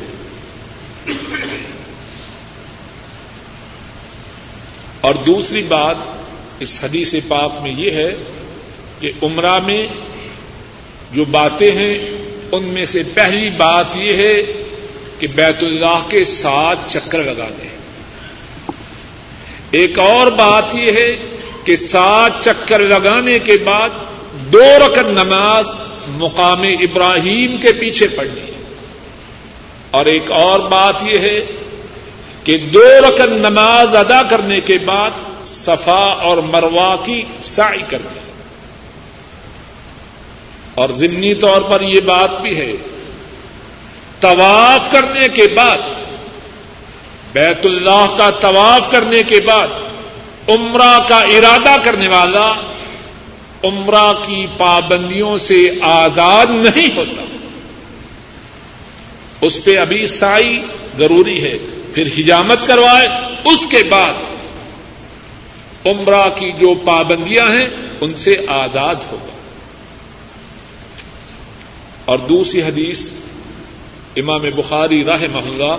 [5.00, 5.96] اور دوسری بات
[6.60, 8.14] اس حدیث پاک میں یہ ہے
[9.00, 9.86] کہ عمرہ میں
[11.12, 11.98] جو باتیں ہیں،
[12.52, 14.42] ان میں سے پہلی بات یہ ہے
[15.18, 17.68] کہ بیت اللہ کے ساتھ چکر لگانے
[19.70, 21.16] ایک اور بات یہ ہے
[21.64, 23.90] کہ سات چکر لگانے کے بعد
[24.52, 25.66] دو رکن نماز
[26.08, 28.53] مقام ابراہیم کے پیچھے پڑنی
[29.94, 31.38] اور ایک اور بات یہ ہے
[32.44, 35.10] کہ دو رکن نماز ادا کرنے کے بعد
[35.46, 38.18] صفا اور مروا کی سائی کرنی
[40.74, 42.72] اور ضمنی طور پر یہ بات بھی ہے،
[44.20, 45.78] طواف کرنے کے بعد،
[47.32, 49.68] بیت اللہ کا طواف کرنے کے بعد،
[50.48, 52.52] عمرہ کا ارادہ کرنے والا
[53.64, 57.22] عمرہ کی پابندیوں سے آزاد نہیں ہوتا۔
[59.44, 60.62] اس پہ ابھی سائی
[60.98, 61.54] ضروری ہے۔
[61.94, 63.08] پھر حجامت کروائے،
[63.44, 64.12] اس کے بعد
[65.86, 69.32] عمرہ کی جو پابندیاں ہیں، ان سے آزاد ہوگا۔
[72.04, 73.08] اور دوسری حدیث
[74.16, 75.76] امام بخاری راہ محلہ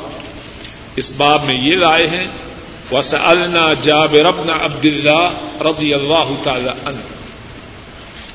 [0.96, 2.28] اس باب میں یہ لائے ہیں،
[2.92, 7.00] وسألنا جابر بن عبد الله رضي الله تعالى عنه۔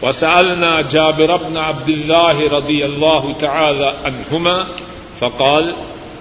[0.03, 4.63] وسألنا جابر بن عبد الله رضي الله تعالى عنهما
[5.21, 5.75] فقال،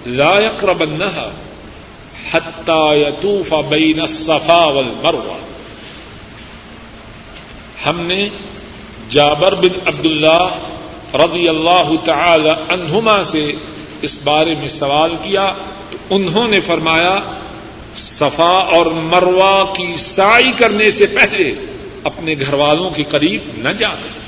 [0.06, 1.32] لا يقربنها
[2.30, 5.38] حتى يطوف بين الصفا والمروة.
[7.86, 8.22] ہم نے
[9.08, 13.44] جابر بن عبد اللہ رضی اللہ تعالی عنہما سے
[14.02, 15.52] اس بارے میں سوال کیا
[15.90, 17.16] تو انہوں نے فرمایا،
[17.96, 21.48] صفا اور مروا کی سائی کرنے سے پہلے
[22.04, 24.19] اپنے گھر والوں کے قریب نہ جائیں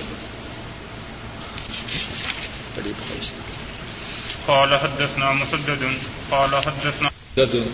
[4.49, 5.93] قال حدثنا مسدد،
[6.31, 7.67] قال حدثنا مسدد،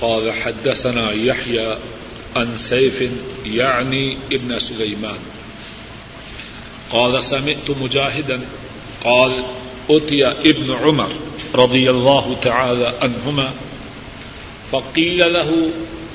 [0.00, 1.76] قال حدثنا يحيى
[2.36, 3.10] عن سيف
[3.44, 5.18] يعني ابن سليمان.
[6.90, 8.40] قال سمعت مجاهدا،
[9.04, 9.44] قال
[9.90, 11.08] أتي ابن عمر
[11.54, 13.52] رضي الله تعالى عنهما،
[14.72, 15.70] فقيل له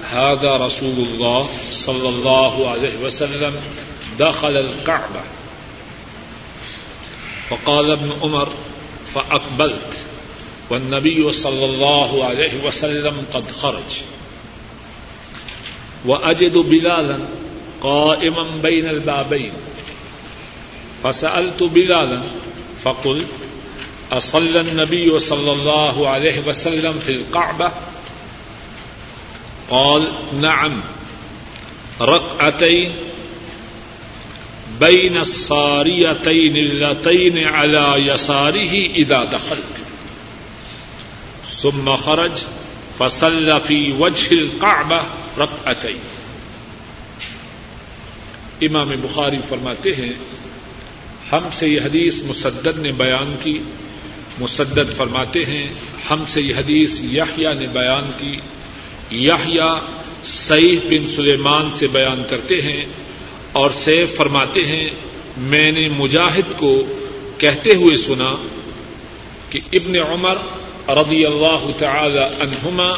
[0.10, 3.56] هذا رسول الله صلى الله عليه وسلم
[4.20, 5.22] دخل الكعبة.
[7.50, 8.50] فقال ابن عمر
[9.14, 10.06] فأقبلت.
[10.70, 14.02] والنبي صلى الله عليه وسلم قد خرج.
[16.06, 17.18] وأجد بلالا
[17.82, 19.52] قائما بين البابين.
[21.04, 22.22] فسألت بلالا،
[22.84, 23.28] فقلت
[24.12, 27.72] أصلى النبي صلى الله عليه وسلم في القعبة؟
[29.70, 30.82] قال نعم.
[32.02, 32.92] ركعتين
[34.78, 39.80] بين الصاريتين اللتين على يساره إذا دخلت.
[41.50, 42.32] ثم خرج
[42.98, 45.00] فصلى في وجه القعبة
[45.38, 45.98] ركعتين
[48.62, 50.14] امام بخاری فرماتے ہیں،
[51.32, 53.60] ہم سے یہ حدیث مسدد نے بیان کی۔
[54.40, 55.74] مسدد فرماتے ہیں،
[56.12, 58.38] ہم سے یہ حدیث یحییٰ نے بیان کی۔
[59.26, 59.80] یحییٰ
[60.24, 62.86] سعید بن سلیمان سے بیان کرتے ہیں
[63.56, 64.88] اور سیف فرماتے ہیں،
[65.38, 66.84] میں نے مجاہد کو
[67.38, 68.36] کہتے ہوئے سنا
[69.50, 70.38] کہ ابن عمر
[70.90, 72.90] رضی اللہ تعالی عنہما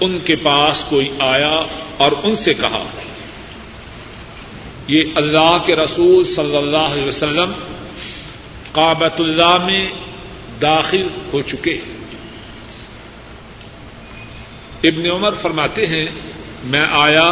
[0.00, 1.54] ان کے پاس کوئی آیا
[1.96, 2.84] اور ان سے کہا،
[4.88, 7.52] یہ اللہ کے رسول صلی اللہ علیہ وسلم
[8.72, 9.82] کابت اللہ میں
[10.62, 11.98] داخل ہو چکے۔ ہیں
[14.84, 16.06] ابن عمر فرماتے ہیں،
[16.64, 17.28] میں آیا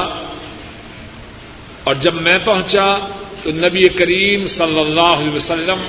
[1.88, 2.98] اور جب میں پہنچا
[3.42, 5.88] تو نبی کریم صلی اللہ علیہ وسلم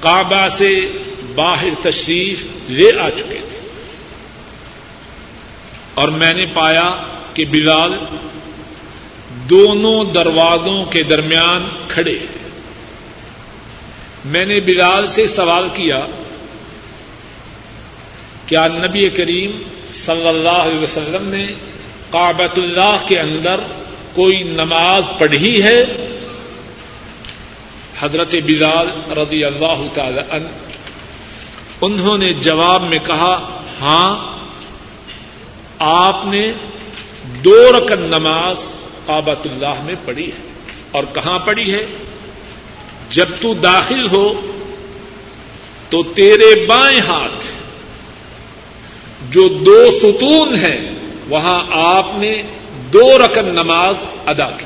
[0.00, 0.86] کعبہ سے
[1.34, 3.68] باہر تشریف لے آ چکے تھے۔
[5.94, 6.90] اور میں نے پایا
[7.34, 7.94] کہ بلال
[9.50, 12.50] دونوں دروازوں کے درمیان کھڑے ہیں۔
[14.24, 16.06] میں نے بلال سے سوال کیا
[18.46, 21.46] کیا نبی کریم صلی اللہ علیہ وسلم نے
[22.10, 23.60] کابت اللہ کے اندر
[24.14, 25.84] کوئی نماز پڑھی ہے؟
[27.98, 30.48] حضرت بلال رضی اللہ تعالی عنہ،
[31.80, 34.40] انہوں نے جواب میں کہا ہاں
[35.78, 36.46] آپ نے
[37.24, 38.74] دو رکن نماز
[39.06, 40.48] کابت اللہ میں پڑھی ہے۔
[40.90, 41.86] اور کہاں پڑھی ہے؟
[43.10, 44.50] جب تو داخل ہو
[45.88, 47.44] تو تیرے بائیں ہاتھ،
[49.30, 50.94] جو دو ستون ہیں،
[51.28, 52.32] وہاں آپ نے
[52.92, 53.94] دو رکن نماز
[54.26, 54.64] ادا کی۔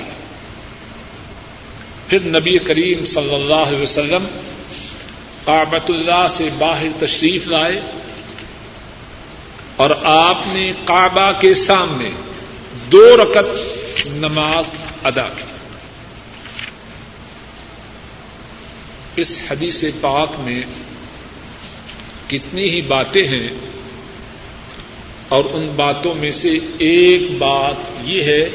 [2.08, 4.24] پھر نبی کریم صلی اللہ علیہ وسلم
[5.44, 7.80] کابت اللہ سے باہر تشریف لائے
[9.76, 12.10] اور آپ نے کعبہ کے سامنے
[12.92, 13.46] دو رکت
[14.06, 14.64] نماز
[15.04, 15.42] ادا کی۔
[19.16, 20.62] اس حدیث پاک میں
[22.28, 23.73] کتنی ہی باتیں ہیں
[25.28, 28.48] اور ان باتوں میں سے ایک بات یہ ہے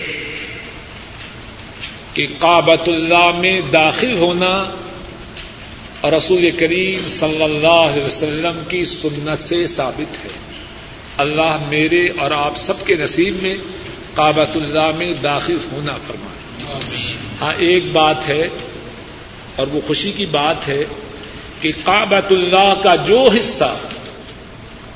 [2.14, 4.72] کہ کابت اللہ میں داخل ہونا
[6.04, 10.30] رسول کریم صلی اللہ علیہ وسلم کی سنت سے ثابت ہے۔
[11.18, 13.56] اللہ میرے اور آپ سب کے نصیب میں
[14.14, 16.64] کابت اللہ میں داخل ہونا فرمائے۔
[17.42, 18.48] ہاں ایک بات ہے
[19.56, 20.84] اور وہ خوشی کی بات ہے
[21.62, 23.78] کہ کابت اللہ کا جو حصہ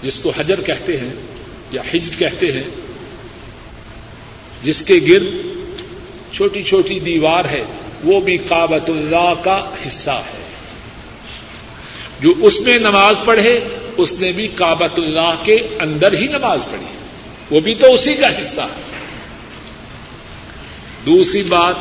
[0.04, 1.14] جس کو حجر کہتے ہیں
[1.74, 2.64] یا ہجر کہتے ہیں،
[4.64, 5.26] جس کے گرد
[6.34, 7.64] چھوٹی چھوٹی دیوار ہے،
[8.04, 10.44] وہ بھی کابت اللہ کا حصہ ہے۔
[12.20, 13.60] جو اس میں نماز پڑھے،
[13.98, 16.86] اس نے بھی کابت اللہ کے اندر ہی نماز پڑھی۔
[17.52, 18.82] وہ بھی تو اسی کا حصہ ہے۔
[21.06, 21.76] دوسری بات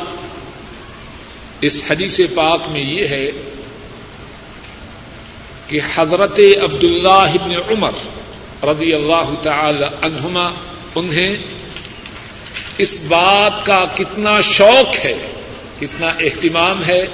[1.61, 3.31] اس حدیث پاک میں یہ ہے
[5.67, 7.91] کہ حضرت عبد اللہ ابن عمر
[8.63, 10.51] رضی اللہ تعالی عنہما
[10.95, 11.29] انہیں
[12.77, 15.31] اس بات کا کتنا شوق ہے،
[15.79, 17.05] کتنا اہتمام ہے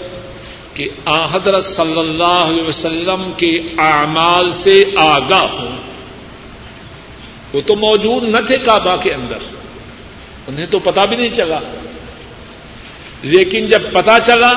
[0.74, 5.76] کہ آ حضرت صلی اللہ علیہ وسلم کے اعمال سے آگاہ ہوں۔
[7.54, 9.38] وہ تو موجود نہ تھے کعبہ کے اندر،
[10.48, 11.60] انہیں تو پتا بھی نہیں چلا۔
[13.22, 14.54] لیکن جب پتا چلا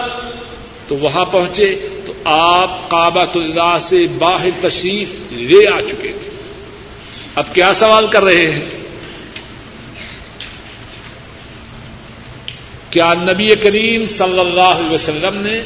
[0.89, 6.32] تو وہاں پہنچے تو آپ کعبہ اللہ سے باہر تشریف لے آ چکے تھے۔
[7.35, 8.65] اب کیا سوال کر رہے ہیں؟
[12.91, 15.63] کیا نبی کریم صلی اللہ علیہ وسلم نے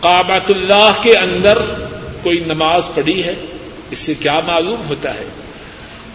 [0.00, 1.58] کابت اللہ کے اندر
[2.22, 3.34] کوئی نماز پڑھی ہے؟
[3.90, 5.24] اس سے کیا معلوم ہوتا ہے؟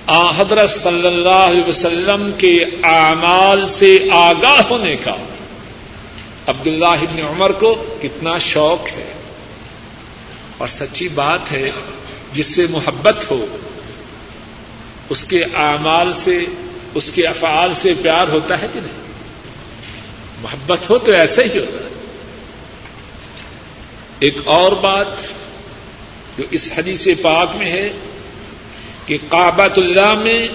[0.07, 5.15] آ حضرت صلی اللہ علیہ وسلم کے اعمال سے آگاہ ہونے کا
[6.47, 9.13] عبد اللہ ابن عمر کو کتنا شوق ہے۔
[10.57, 11.71] اور سچی بات ہے،
[12.33, 13.45] جس سے محبت ہو
[15.09, 16.45] اس کے اعمال سے،
[16.93, 19.05] اس کے افعال سے پیار ہوتا ہے کہ نہیں؟
[20.41, 21.89] محبت ہو تو ایسے ہی ہوتا ہے۔
[24.19, 25.07] ایک اور بات
[26.37, 27.89] جو اس حدیث پاک میں ہے
[29.05, 30.47] کہ کابت اللہ میں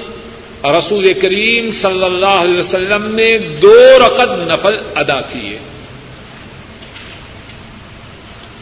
[0.64, 5.58] رسول کریم صلی اللہ علیہ وسلم نے دو رقط نفل ادا کیے۔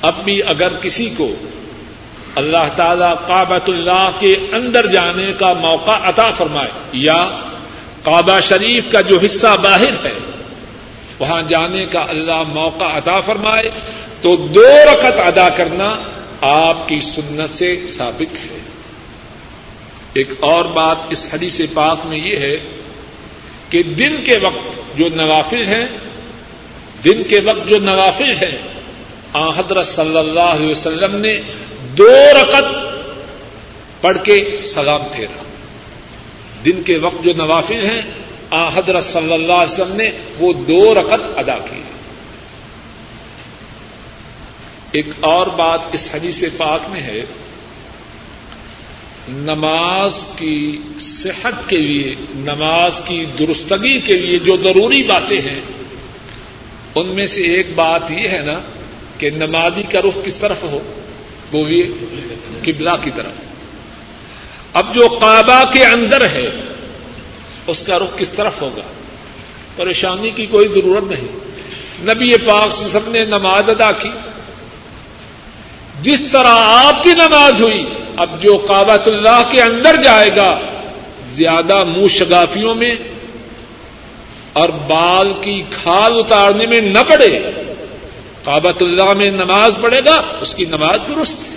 [0.02, 1.34] اب بھی اگر کسی کو
[2.38, 7.24] اللہ تعالی کابت اللہ کے اندر جانے کا موقع عطا فرمائے۔ یا
[8.02, 10.12] کعبہ شریف کا جو حصہ باہر ہے،
[11.18, 13.70] وہاں جانے کا اللہ موقع عطا فرمائے
[14.20, 15.94] تو دو رکت ادا کرنا
[16.40, 18.58] آپ کی سنت سے ثابت ہے۔
[20.12, 22.56] ایک اور بات اس حدیث پاک میں یہ ہے
[23.70, 25.98] کہ دن کے وقت جو نوافل ہیں،
[27.04, 28.58] دن کے وقت جو نوافل ہیں
[29.32, 31.34] آ حضرت صلی اللہ علیہ وسلم نے
[31.98, 32.66] دو رکت
[34.00, 35.42] پڑھ کے سلام پھیرا۔
[36.64, 38.00] دن کے وقت جو نوافل ہیں،
[38.50, 41.82] آ حضرت صلی اللہ علیہ وسلم نے وہ دو رکت ادا کی۔
[44.92, 47.24] ایک اور بات اس حدیث پاک میں ہے،
[49.28, 55.60] نماز کی صحت کے لیے، نماز کی درستگی کے لیے جو ضروری باتیں ہیں،
[56.94, 58.60] ان میں سے ایک بات یہ ہے نا
[59.18, 60.97] کہ نمازی کا رخ کس طرف ہو؟
[61.50, 61.90] بولیے
[62.62, 63.32] قبلہ کی طرف۔
[64.72, 66.50] اب جو کعبہ کے اندر ہے،
[67.66, 68.82] اس کا رخ کس طرف ہوگا؟
[69.76, 71.28] پریشانی کی کوئی ضرورت نہیں۔
[72.02, 74.08] نبی پاک سے سب نے نماز ادا کی۔
[76.02, 77.86] جس طرح آپ کی نماز ہوئی،
[78.16, 80.58] اب جو کابت اللہ کے اندر جائے گا،
[81.32, 82.90] زیادہ منہ شگافیوں میں
[84.52, 87.38] اور بال کی کھال اتارنے میں نہ پڑے۔
[88.48, 91.56] کابت اللہ میں نماز پڑھے گا، اس کی نماز درست ہے۔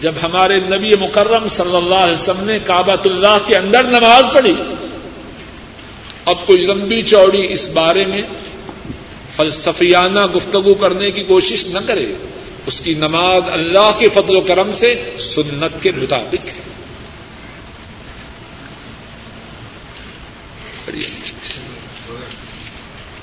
[0.00, 4.54] جب ہمارے نبی مکرم صلی اللہ علیہ وسلم نے کابت اللہ کے اندر نماز پڑھی،
[6.24, 8.20] اب کوئی لمبی چوڑی اس بارے میں
[9.36, 12.06] فلسفیانہ گفتگو کرنے کی کوشش نہ کرے،
[12.66, 16.60] اس کی نماز اللہ کے فضل و کرم سے سنت کے مطابق ہے۔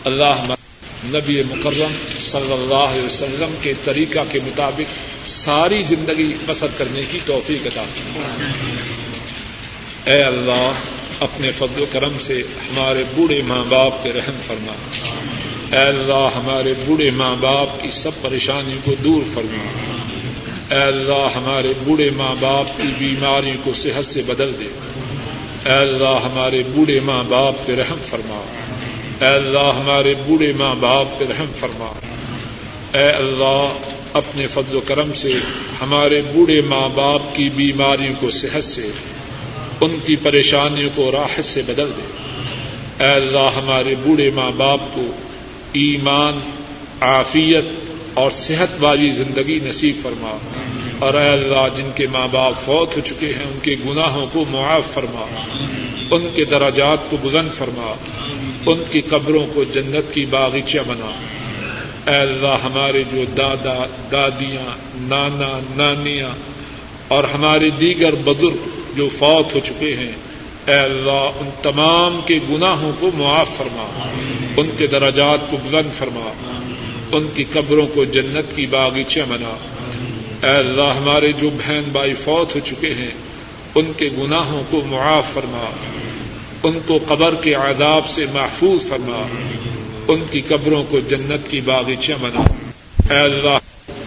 [0.06, 0.57] اللہ
[1.06, 4.94] نبی مکرم صلی اللہ علیہ وسلم کے طریقہ کے مطابق
[5.28, 7.84] ساری زندگی بسر کرنے کی توفیق عطا
[10.12, 10.72] اے اللہ،
[11.20, 14.74] اپنے فضل و کرم سے ہمارے بوڑھے ماں باپ پہ رحم فرما۔
[15.72, 19.66] اے اللہ، ہمارے بوڑھے ماں باپ کی سب پریشانیوں کو دور فرما۔
[20.76, 24.68] اے اللہ، ہمارے بوڑھے ماں باپ کی بیماریوں کو صحت سے بدل دے۔
[25.66, 28.42] اے اللہ، ہمارے بوڑھے ماں باپ پہ رحم فرما۔
[29.22, 31.92] اے اللہ ہمارے بوڑھے ماں باپ پہ رحم فرما۔
[32.98, 33.74] اے اللہ
[34.14, 35.34] اپنے فضل و کرم سے
[35.82, 38.92] ہمارے بوڑھے ماں باپ کی بیماریوں کو صحت سے،
[39.82, 42.02] ان کی پریشانیوں کو راحت سے بدل دے۔
[43.04, 45.12] اے اللہ ہمارے بوڑھے ماں باپ کو
[45.74, 46.40] ایمان،
[47.02, 47.66] عافیت
[48.14, 50.38] اور صحت والی زندگی نصیب فرما۔
[51.00, 54.46] اور اے اللہ جن کے ماں باپ فوت ہو چکے ہیں، ان کے گناہوں کو
[54.50, 55.26] معاف فرما۔
[56.12, 57.94] ان کے دراجات کو بلند فرما۔
[58.68, 61.12] ان کی قبروں کو جنت کی باغیچہ بنا۔
[62.12, 66.30] اے اللہ، ہمارے جو دادا، دادیاں، نانا، نانیاں
[67.08, 68.56] اور ہمارے دیگر بزرگ
[68.96, 70.12] جو فوت ہو چکے ہیں،
[70.68, 74.10] اے اللہ، ان تمام کے گناہوں کو معاف فرما۔
[74.58, 76.32] ان کے دراجات کو بلند فرما۔
[77.12, 79.58] ان کی قبروں کو جنت کی باغیچہ بنا۔
[80.48, 83.12] اے اللہ، ہمارے جو بہن بھائی فوت ہو چکے ہیں،
[83.76, 85.70] ان کے گناہوں کو معاف فرما۔
[86.64, 89.28] ان کو قبر کے عذاب سے محفوظ فرما۔
[90.08, 92.42] ان کی قبروں کو جنت کی باغیچہ بنا۔
[93.14, 93.58] اے اللہ،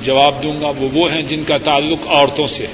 [0.03, 2.72] جواب دوں گا، وہ وہ ہیں جن کا تعلق عورتوں سے ہے۔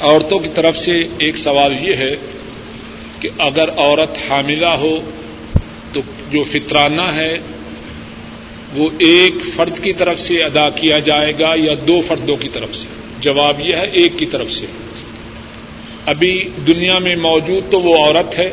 [0.00, 2.16] عورتوں کی طرف سے ایک سوال یہ ہے
[3.20, 5.10] کہ اگر عورت حاملہ ہو
[5.92, 7.32] تو جو فطرانہ ہے،
[8.74, 12.74] وہ ایک فرد کی طرف سے ادا کیا جائے گا یا دو فردوں کی طرف
[12.74, 12.88] سے؟
[13.20, 14.66] جواب یہ ہے، ایک کی طرف سے۔
[16.06, 18.52] ابھی دنیا میں موجود تو وہ عورت ہے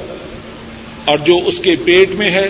[1.05, 2.47] اور جو اس کے پیٹ میں ہے،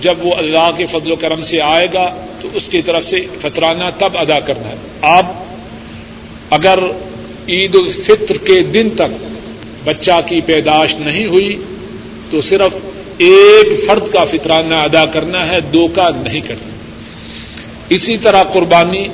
[0.00, 3.26] جب وہ اللہ کے فضل و کرم سے آئے گا، تو اس کی طرف سے
[3.40, 5.26] فطرانہ تب ادا کرنا ہے۔ آپ
[6.50, 6.78] اگر
[7.48, 9.24] عید الفطر کے دن تک
[9.84, 11.54] بچہ کی پیدائش نہیں ہوئی،
[12.30, 12.74] تو صرف
[13.18, 16.68] ایک فرد کا فطرانہ ادا کرنا ہے، دو کا نہیں کرنا۔
[17.88, 19.08] اسی طرح قربانی۔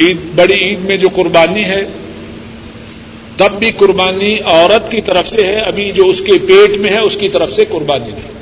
[0.00, 1.80] عید، بڑی عید میں جو قربانی ہے
[3.38, 6.98] تب بھی قربانی عورت کی طرف سے ہے، ابھی جو اس کے پیٹ میں ہے،
[6.98, 8.38] اس کی طرف سے قربانی نہیں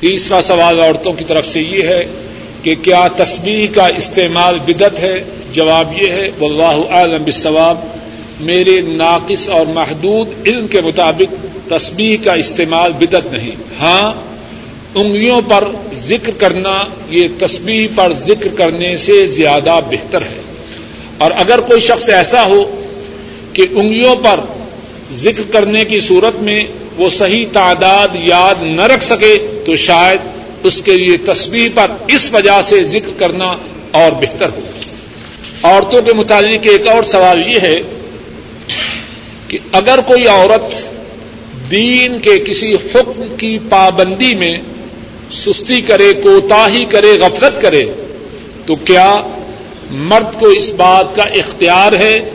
[0.00, 2.04] تیسرا سوال عورتوں کی طرف سے یہ ہے
[2.62, 7.78] کہ کیا تسبیح کا استعمال بدت ہے؟ جواب یہ ہے، واللہ عالم بالثواب
[8.40, 14.12] میرے ناقص اور محدود علم کے مطابق تسبیح کا استعمال بدت نہیں۔ ہاں
[14.94, 20.40] انگلیوں پر ذکر کرنا، یہ تسبیح پر ذکر کرنے سے زیادہ بہتر ہے۔
[21.18, 22.83] اور اگر کوئی شخص ایسا ہو
[23.54, 24.40] کہ انگلیوں پر
[25.12, 26.60] ذکر کرنے کی صورت میں
[26.96, 30.18] وہ صحیح تعداد یاد نہ رکھ سکے تو شاید
[30.62, 33.56] اس کے لیے تصویر پر اس وجہ سے ذکر کرنا
[33.90, 34.60] اور بہتر ہو۔
[35.62, 37.76] عورتوں کے متعلق ایک اور سوال یہ ہے
[39.48, 40.74] کہ اگر کوئی عورت
[41.70, 44.52] دین کے کسی حکم کی پابندی میں
[45.32, 47.84] سستی کرے، کوتاہی کرے، غفلت کرے،
[48.66, 49.20] تو کیا
[49.90, 52.30] مرد کو اس بات کا اختیار ہے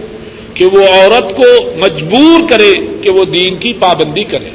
[0.60, 1.45] کہ وہ عورت کو
[1.76, 4.49] مجبور کرے کہ وہ دین کی پابندی کرے۔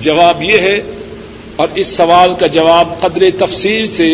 [0.00, 0.78] جواب یہ ہے،
[1.56, 4.08] اور اس سوال کا جواب قدر تفصیل سے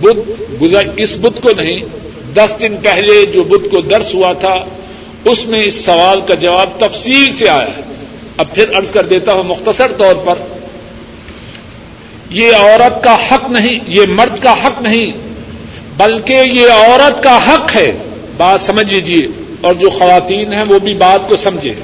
[0.00, 1.80] بدھ اس بدھ کو نہیں،
[2.34, 4.54] دس دن پہلے جو بدھ کو درس ہوا تھا،
[5.24, 7.82] اس میں اس سوال کا جواب تفصیل سے آیا ہے۔
[8.36, 10.36] اب پھر ارض کر دیتا ہوں مختصر طور پر،
[12.30, 15.10] یہ عورت کا حق نہیں، یہ مرد کا حق نہیں،
[15.96, 17.92] بلکہ یہ عورت کا حق ہے۔
[18.36, 19.26] بات سمجھ لیجیے
[19.60, 21.74] اور جو خواتین ہیں وہ بھی بات کو سمجھے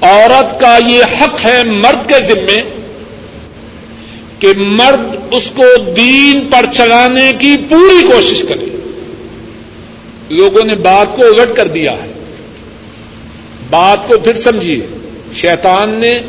[0.00, 2.60] عورت کا یہ حق ہے مرد کے ذمے
[4.38, 8.66] کہ مرد اس کو دین پر چلانے کی پوری کوشش کرے۔
[10.30, 12.12] لوگوں نے بات کو الٹ کر دیا ہے۔
[13.70, 14.86] بات کو پھر سمجھیے
[15.32, 16.20] شیطان نے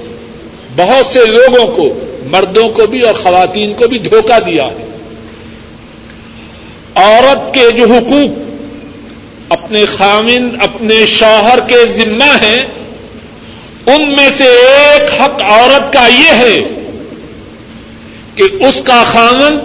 [0.76, 4.85] بہت سے لوگوں کو، مردوں کو بھی اور خواتین کو بھی دھوکہ دیا ہے۔
[6.96, 8.46] عورت کے جو حقوق
[9.50, 12.66] اپنے خامن، اپنے شوہر کے ذمہ ہیں،
[13.86, 16.58] ان میں سے ایک حق عورت کا یہ ہے
[18.36, 19.60] کہ اس کا خامن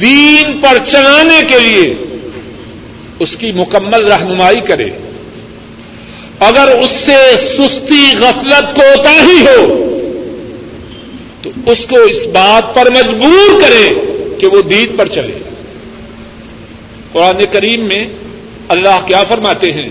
[0.00, 1.94] دین پر چلانے کے لیے
[3.20, 4.90] اس کی مکمل رہنمائی کرے۔
[6.40, 9.86] اگر اس سے سستی غفلت کو ہی ہو،
[11.42, 13.88] تو اس کو اس بات پر مجبور کرے
[14.40, 15.49] کہ وہ دین پر چلے۔
[17.12, 18.02] قرآن کریم میں
[18.74, 19.88] اللہ کیا فرماتے ہیں؟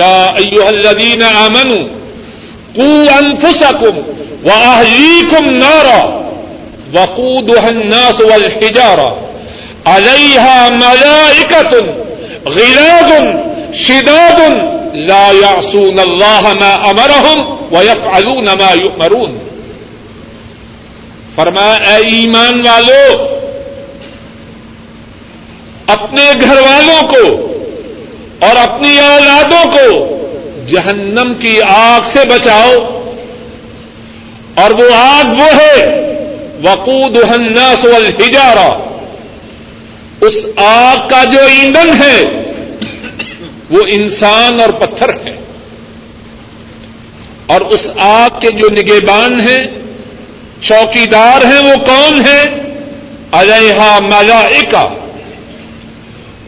[0.00, 1.82] یا ایو الذین آمنوا،
[2.76, 3.98] قو انفسکم
[4.44, 6.02] واہلیکم نارا
[6.94, 9.10] وقودها الناس والحجارہ،
[9.94, 11.72] علیہا ملائکة
[12.56, 13.10] غلاظ
[13.84, 14.40] شداد
[15.10, 17.38] لا يعصون اللہ ما امرهم
[17.72, 19.38] ويفعلون ما يؤمرون
[21.34, 23.41] فرمایا، اے ایمان والو
[25.92, 27.52] اپنے گھر والوں کو
[28.40, 30.18] اور اپنی اولادوں کو
[30.68, 33.02] جہنم کی آگ سے بچاؤ۔
[34.54, 36.02] اور وہ آگ وہ ہے
[36.62, 38.78] وقود الناس والحجارہ
[40.20, 42.24] اس آگ کا جو ایندھن ہے،
[43.70, 45.36] وہ انسان اور پتھر ہے۔
[47.46, 49.64] اور اس آگ کے جو نگہبان ہیں،
[50.60, 52.44] چوکیدار ہیں، وہ کون ہیں؟
[53.32, 55.01] علیہ ملائکہ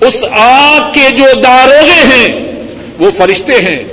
[0.07, 2.29] اس آگ کے جو داروغے ہیں،
[2.99, 3.85] وہ فرشتے ہیں۔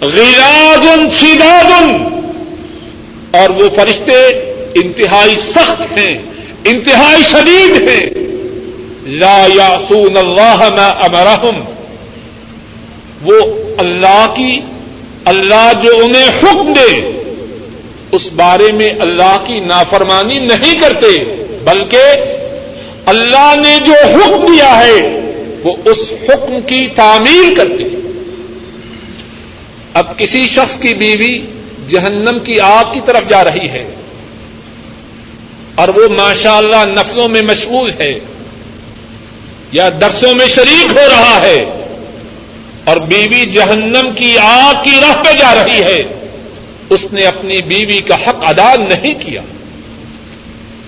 [0.00, 1.70] غیراد شداد
[3.34, 4.28] اور وہ فرشتے
[4.74, 6.22] انتہائی سخت ہیں،
[6.64, 8.06] انتہائی شدید ہیں۔
[9.06, 11.60] لا یاسون اللہ ما امرحم
[13.22, 13.40] وہ
[13.78, 14.60] اللہ کی،
[15.24, 17.12] اللہ جو انہیں حکم دے،
[18.12, 21.24] اس بارے میں اللہ کی نافرمانی نہیں کرتے،
[21.64, 22.02] بلکہ
[23.06, 24.98] اللہ نے جو حکم دیا ہے،
[25.64, 27.84] وہ اس حکم کی تعمیر کرتے
[29.94, 31.34] اب کسی شخص کی بیوی
[31.88, 33.84] جہنم کی آگ کی طرف جا رہی ہے،
[35.74, 38.12] اور وہ ماشاء اللہ نفلوں میں مشغول ہے،
[39.72, 41.58] یا درسوں میں شریک ہو رہا ہے،
[42.84, 46.02] اور بیوی جہنم کی آگ کی راہ پہ جا رہی ہے،
[46.90, 49.42] اس نے اپنی بیوی کا حق ادا نہیں کیا۔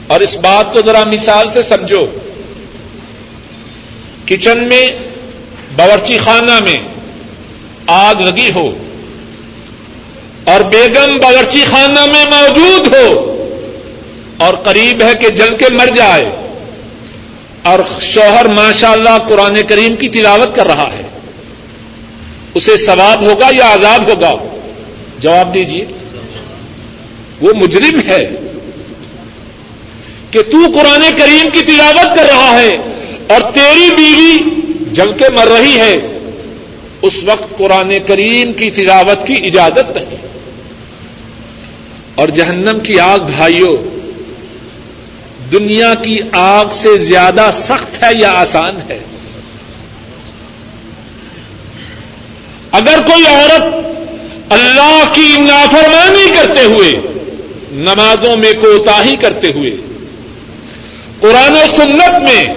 [0.07, 2.07] اور اس بات کو ذرا مثال سے سمجھو
[4.27, 4.91] کچن میں،
[5.77, 6.79] باورچی خانہ میں
[7.87, 8.77] آگ لگی ہو
[10.45, 13.31] اور بیگم باورچی خانہ میں موجود ہو
[14.37, 16.31] اور قریب ہے کہ جل کے مر جائے
[17.63, 21.03] اور شوہر ماشاء اللہ قرآن کریم کی تلاوت کر رہا ہے۔
[22.55, 24.35] اسے ثواب ہوگا یا عذاب ہوگا؟
[25.19, 25.85] جواب دیجیے
[27.41, 28.31] وہ مجرم ہے۔
[30.35, 32.77] کہ تو قرآن کریم کی تلاوت کر رہا ہے
[33.29, 34.61] اور تیری بیوی
[34.93, 35.97] جل کے مر رہی ہے،
[37.03, 40.17] اس وقت قرآن کریم کی تلاوت کی اجازت نہیں۔
[42.15, 43.77] اور جہنم کی آگ بھائیوں
[45.53, 49.01] دنیا کی آگ سے زیادہ سخت ہے یا آسان ہے؟
[52.71, 53.63] اگر کوئی عورت
[54.53, 56.93] اللہ کی نافرمانی کرتے ہوئے،
[57.73, 59.71] نمازوں میں کوتاہی کرتے ہوئے
[61.25, 62.55] قرآن و سنت میں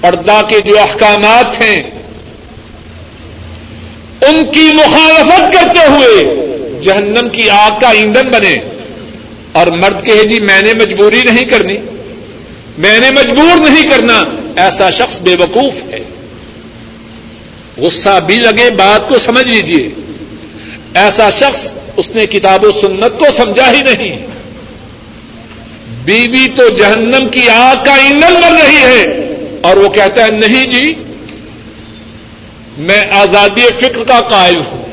[0.00, 1.82] پردہ کے جو احکامات ہیں،
[4.20, 6.46] ان کی مخالفت کرتے ہوئے
[6.82, 8.56] جہنم کی آگ کا ایندھن بنے۔
[9.52, 11.76] اور مرد کہے جی میں نے مجبوری نہیں کرنی،
[12.78, 14.22] میں نے مجبور نہیں کرنا،
[14.56, 16.00] ایسا شخص بے وقوف ہے۔
[17.76, 19.88] غصہ بھی لگے، بات کو سمجھ لیجیے
[20.94, 24.35] ایسا شخص اس نے کتاب و سنت کو سمجھا ہی نہیں۔
[26.06, 29.20] بیوی تو جہنم کی آگ کا ایندھن بن رہی ہے۔
[29.62, 30.94] اور وہ کہتا ہے، نہیں جی
[32.78, 34.84] میں آزادی فکر کا قائل ہوں۔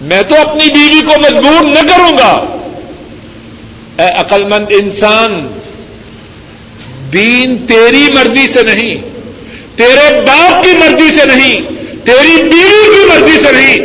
[0.00, 2.58] میں تو اپنی بیوی کو مجبور نہ کروں گا۔
[3.98, 5.48] اے عقل مند انسان،
[7.12, 8.94] دین تیری مرضی سے نہیں،
[9.76, 11.60] تیرے باپ کی مرضی سے نہیں،
[12.06, 13.76] تیری بیوی کی مرضی سے نہیں۔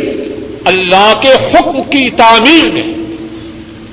[0.64, 2.94] اللہ کے حکم کی تعمیر میں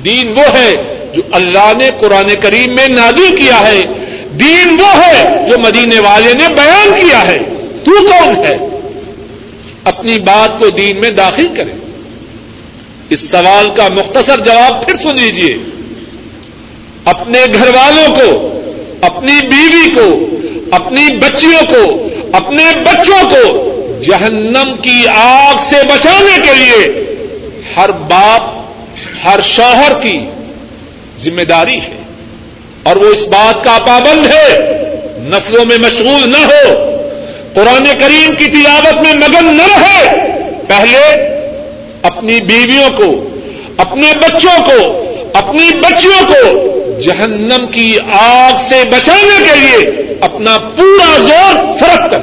[0.05, 3.83] دین وہ ہے جو اللہ نے قرآن کریم میں نادی کیا ہے،
[4.39, 7.37] دین وہ ہے جو مدینے والے نے بیان کیا ہے۔
[7.85, 8.57] تو کون ہے؟
[9.83, 11.71] اپنی بات کو دین میں داخل کرے
[13.09, 15.57] اس سوال کا مختصر جواب پھر سن لیجیے
[17.05, 18.59] اپنے گھر والوں کو،
[19.01, 20.35] اپنی بیوی کو،
[20.71, 23.69] اپنی بچیوں کو، اپنے بچوں کو
[24.01, 27.05] جہنم کی آگ سے بچانے کے لیے
[27.77, 28.41] ہر باپ،
[29.25, 30.19] ہر شوہر کی
[31.23, 31.97] ذمہ داری ہے
[32.83, 34.57] اور وہ اس بات کا پابند ہے،
[35.17, 36.97] نفلوں میں مشغول نہ ہو،
[37.53, 40.25] قرآن کریم کی تلاوت میں مگن نہ رہے۔
[40.67, 41.33] پہلے
[42.01, 43.29] اپنی بیویوں کو،
[43.77, 45.03] اپنے بچوں کو،
[45.33, 46.69] اپنی بچیوں کو
[47.01, 52.19] جہنم کی آگ سے بچانے کے لیے اپنا پورا زور فرق کر۔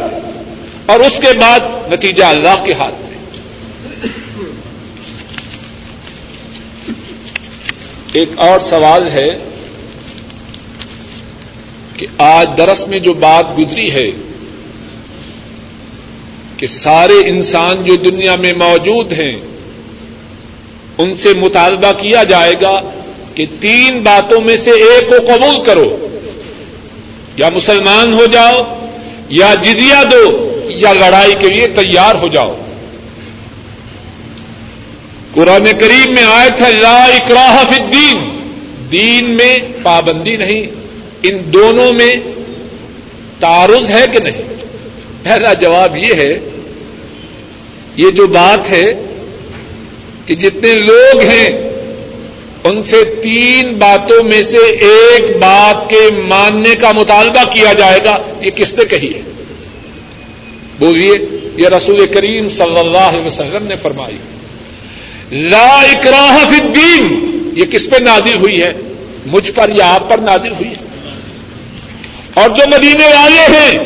[0.86, 1.60] اور اس کے بعد
[1.92, 3.09] نتیجہ اللہ کے ہاتھ۔ میں
[8.12, 9.28] ایک اور سوال ہے
[11.96, 14.10] کہ آج درس میں جو بات گزری ہے
[16.56, 19.40] کہ سارے انسان جو دنیا میں موجود ہیں،
[20.98, 22.80] ان سے مطالبہ کیا جائے گا
[23.34, 26.06] کہ تین باتوں میں سے ایک کو قبول کرو۔
[27.36, 28.62] یا مسلمان ہو جاؤ،
[29.28, 32.54] یا جزیا دو، یا لڑائی کے لیے تیار ہو جاؤ۔
[35.34, 38.40] قرآن کریم میں آئے تھے لا اکراہ فی الدین۔
[38.92, 40.62] دین میں پابندی نہیں۔
[41.22, 42.16] ان دونوں میں
[43.40, 44.42] تعارض ہے کہ نہیں؟
[45.22, 46.38] پہلا جواب یہ ہے،
[47.96, 48.86] یہ جو بات ہے
[50.26, 51.48] کہ جتنے لوگ ہیں،
[52.64, 58.16] ان سے تین باتوں میں سے ایک بات کے ماننے کا مطالبہ کیا جائے گا۔
[58.40, 59.20] یہ کس نے کہی ہے؟
[60.78, 61.12] بولیے،
[61.56, 64.16] یہ رسول کریم صلی اللہ علیہ وسلم نے فرمائی۔
[65.30, 67.26] لا اکراہ فی الدین.
[67.56, 68.72] یہ کس پہ نادل ہوئی ہے؟
[69.26, 70.88] مجھ پر یا آپ پر نادل ہوئی ہے؟
[72.34, 73.78] اور جو مدینے والے ہیں،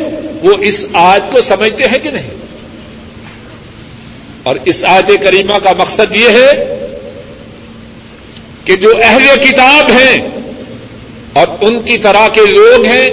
[0.43, 2.31] وہ اس آج کو سمجھتے ہیں کہ نہیں؟
[4.43, 6.65] اور اس آیت کریمہ کا مقصد یہ ہے
[8.65, 10.29] کہ جو اہل کتاب ہیں
[11.33, 13.11] اور ان کی طرح کے لوگ ہیں،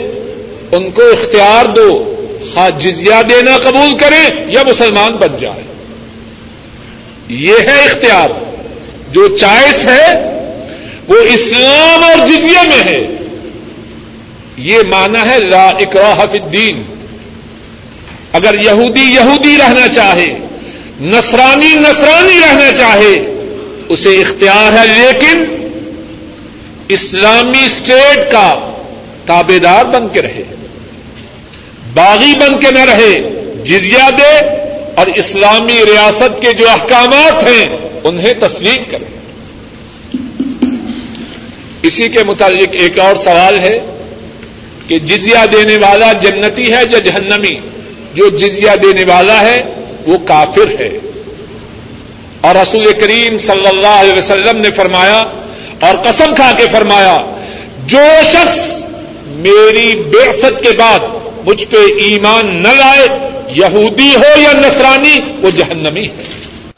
[0.71, 2.17] ان کو اختیار دو،
[2.53, 5.63] خواہ جزیہ دینا قبول کریں یا مسلمان بن جائے
[7.31, 8.29] یہ ہے اختیار۔
[9.11, 10.07] جو چائس ہے،
[11.07, 13.07] وہ اسلام اور جزیہ میں ہے۔
[14.57, 16.83] یہ مانا ہے لا اکراہ فی الدین۔
[18.33, 20.37] اگر یہودی یہودی رہنا چاہے،
[21.01, 23.15] نصرانی نصرانی رہنا چاہے،
[23.89, 25.67] اسے اختیار ہے، لیکن
[26.89, 28.73] اسلامی اسٹیٹ کا
[29.25, 30.43] تابے دار بن کے رہے۔
[31.93, 33.21] باغی بن کے نہ رہے
[33.65, 34.60] جزیا دے
[34.95, 39.05] اور اسلامی ریاست کے جو احکامات ہیں، انہیں تسلیم کرے
[41.83, 43.79] اسی کے متعلق ایک اور سوال ہے
[44.87, 47.59] کہ جزیا دینے والا جنتی ہے یا جہنمی؟
[48.13, 49.63] جو جزیا دینے والا ہے،
[50.07, 50.97] وہ کافر ہے۔
[52.41, 55.23] اور رسول کریم صلی اللہ علیہ وسلم نے فرمایا
[55.79, 57.21] اور قسم کھا کے فرمایا،
[57.85, 58.55] جو شخص
[59.25, 60.99] میری بےست کے بعد
[61.45, 63.07] مجھ پہ ایمان نہ لائے
[63.51, 66.40] یہودی ہو یا نصرانی وہ جہنمی ہے۔